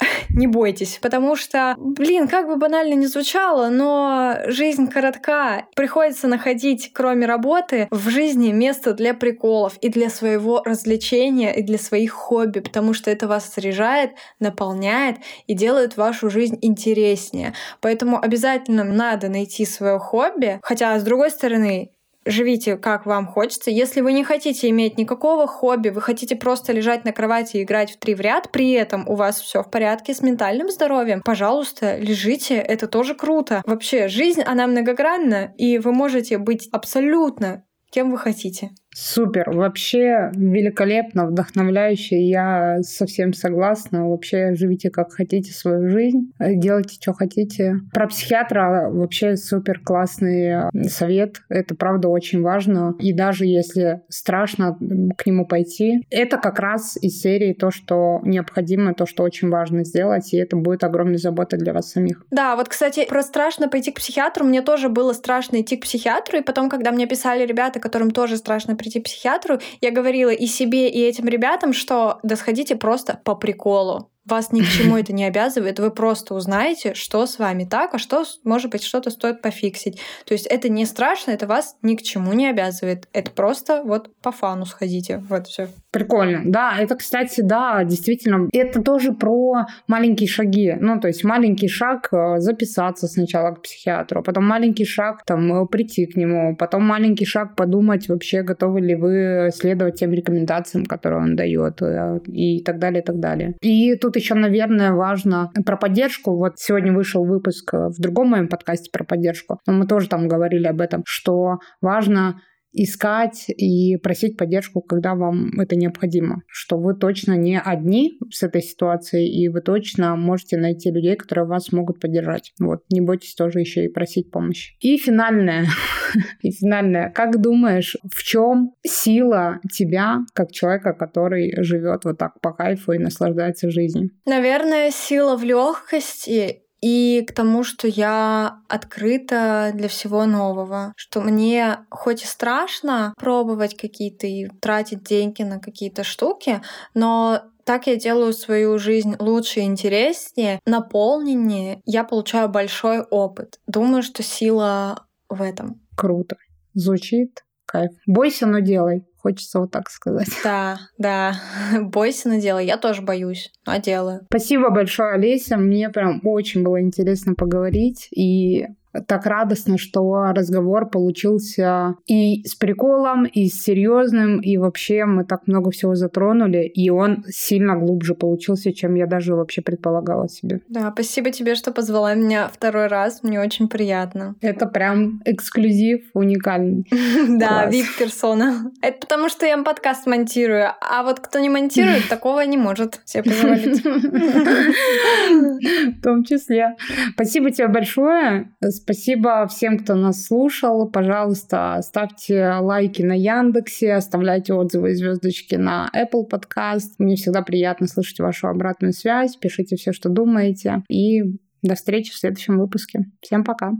[0.30, 5.66] не бойтесь, потому что, блин, как бы банально не звучало, но жизнь коротка.
[5.74, 11.78] Приходится находить, кроме работы, в жизни место для приколов и для своего развлечения, и для
[11.78, 17.54] своих хобби, потому что это вас заряжает, наполняет и делает вашу жизнь интереснее.
[17.80, 20.60] Поэтому обязательно надо найти свое хобби.
[20.62, 21.92] Хотя, с другой стороны,
[22.28, 23.70] живите как вам хочется.
[23.70, 27.92] Если вы не хотите иметь никакого хобби, вы хотите просто лежать на кровати и играть
[27.92, 31.96] в три в ряд, при этом у вас все в порядке с ментальным здоровьем, пожалуйста,
[31.96, 33.62] лежите, это тоже круто.
[33.66, 38.70] Вообще, жизнь, она многогранна, и вы можете быть абсолютно кем вы хотите.
[38.94, 42.20] Супер, вообще великолепно, вдохновляюще.
[42.20, 44.08] Я совсем согласна.
[44.08, 47.74] Вообще живите как хотите свою жизнь, делайте, что хотите.
[47.92, 51.42] Про психиатра вообще супер классный совет.
[51.48, 52.94] Это правда очень важно.
[52.98, 54.76] И даже если страшно
[55.16, 59.84] к нему пойти, это как раз из серии то, что необходимо, то, что очень важно
[59.84, 62.24] сделать, и это будет огромной заботой для вас самих.
[62.30, 64.44] Да, вот, кстати, про страшно пойти к психиатру.
[64.44, 68.36] Мне тоже было страшно идти к психиатру, и потом, когда мне писали ребята, которым тоже
[68.36, 73.20] страшно прийти к психиатру, я говорила и себе, и этим ребятам, что да сходите просто
[73.24, 74.10] по приколу.
[74.24, 77.98] Вас ни к чему это не обязывает, вы просто узнаете, что с вами так, а
[77.98, 80.00] что, может быть, что-то стоит пофиксить.
[80.26, 83.08] То есть это не страшно, это вас ни к чему не обязывает.
[83.14, 85.24] Это просто вот по фану сходите.
[85.30, 85.70] Вот все.
[85.98, 86.42] Прикольно.
[86.44, 90.74] Да, это, кстати, да, действительно, это тоже про маленькие шаги.
[90.78, 95.66] Ну, то есть маленький шаг э, записаться сначала к психиатру, потом маленький шаг там э,
[95.66, 101.20] прийти к нему, потом маленький шаг подумать вообще, готовы ли вы следовать тем рекомендациям, которые
[101.20, 103.56] он дает, э, и так далее, и так далее.
[103.60, 106.36] И тут еще, наверное, важно про поддержку.
[106.36, 110.66] Вот сегодня вышел выпуск в другом моем подкасте про поддержку, но мы тоже там говорили
[110.66, 112.40] об этом, что важно
[112.72, 118.62] искать и просить поддержку, когда вам это необходимо, что вы точно не одни с этой
[118.62, 122.52] ситуацией, и вы точно можете найти людей, которые вас могут поддержать.
[122.60, 124.76] Вот, не бойтесь тоже еще и просить помощи.
[124.80, 125.66] И финальное,
[126.42, 132.52] и финальное, как думаешь, в чем сила тебя, как человека, который живет вот так по
[132.52, 134.10] кайфу и наслаждается жизнью?
[134.26, 141.86] Наверное, сила в легкости и к тому, что я открыта для всего нового, что мне
[141.90, 146.62] хоть и страшно пробовать какие-то и тратить деньги на какие-то штуки,
[146.94, 153.60] но так я делаю свою жизнь лучше и интереснее, наполненнее, я получаю большой опыт.
[153.66, 155.80] Думаю, что сила в этом.
[155.94, 156.36] Круто.
[156.72, 157.90] Звучит кайф.
[158.06, 159.04] Бойся, но делай.
[159.18, 160.28] Хочется вот так сказать.
[160.42, 161.34] Да, да.
[161.80, 162.66] Бойся, но делай.
[162.66, 164.22] Я тоже боюсь, но делаю.
[164.30, 165.56] Спасибо большое, Олеся.
[165.56, 168.08] Мне прям очень было интересно поговорить.
[168.10, 168.66] И
[169.06, 175.46] так радостно, что разговор получился и с приколом, и с серьезным, и вообще мы так
[175.46, 180.60] много всего затронули, и он сильно глубже получился, чем я даже вообще предполагала себе.
[180.68, 184.36] Да, спасибо тебе, что позвала меня второй раз, мне очень приятно.
[184.40, 186.86] Это прям эксклюзив уникальный.
[187.28, 188.72] Да, вип персона.
[188.82, 193.24] Это потому, что я подкаст монтирую, а вот кто не монтирует, такого не может себе
[193.24, 193.84] позволить.
[195.98, 196.76] В том числе.
[197.14, 198.52] Спасибо тебе большое.
[198.88, 200.88] Спасибо всем, кто нас слушал.
[200.88, 206.94] Пожалуйста, ставьте лайки на Яндексе, оставляйте отзывы и звездочки на Apple Podcast.
[206.96, 209.36] Мне всегда приятно слышать вашу обратную связь.
[209.36, 210.84] Пишите все, что думаете.
[210.88, 211.20] И
[211.60, 213.00] до встречи в следующем выпуске.
[213.20, 213.72] Всем пока.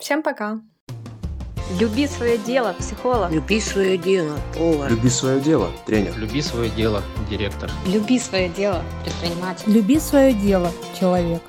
[0.00, 0.60] Всем пока.
[1.78, 3.30] Люби свое дело, психолог.
[3.30, 4.90] Люби свое дело, повар.
[4.90, 6.18] Люби свое дело, тренер.
[6.18, 7.70] Люби свое дело, директор.
[7.86, 9.72] Люби свое дело, предприниматель.
[9.72, 11.42] Люби свое дело, человек.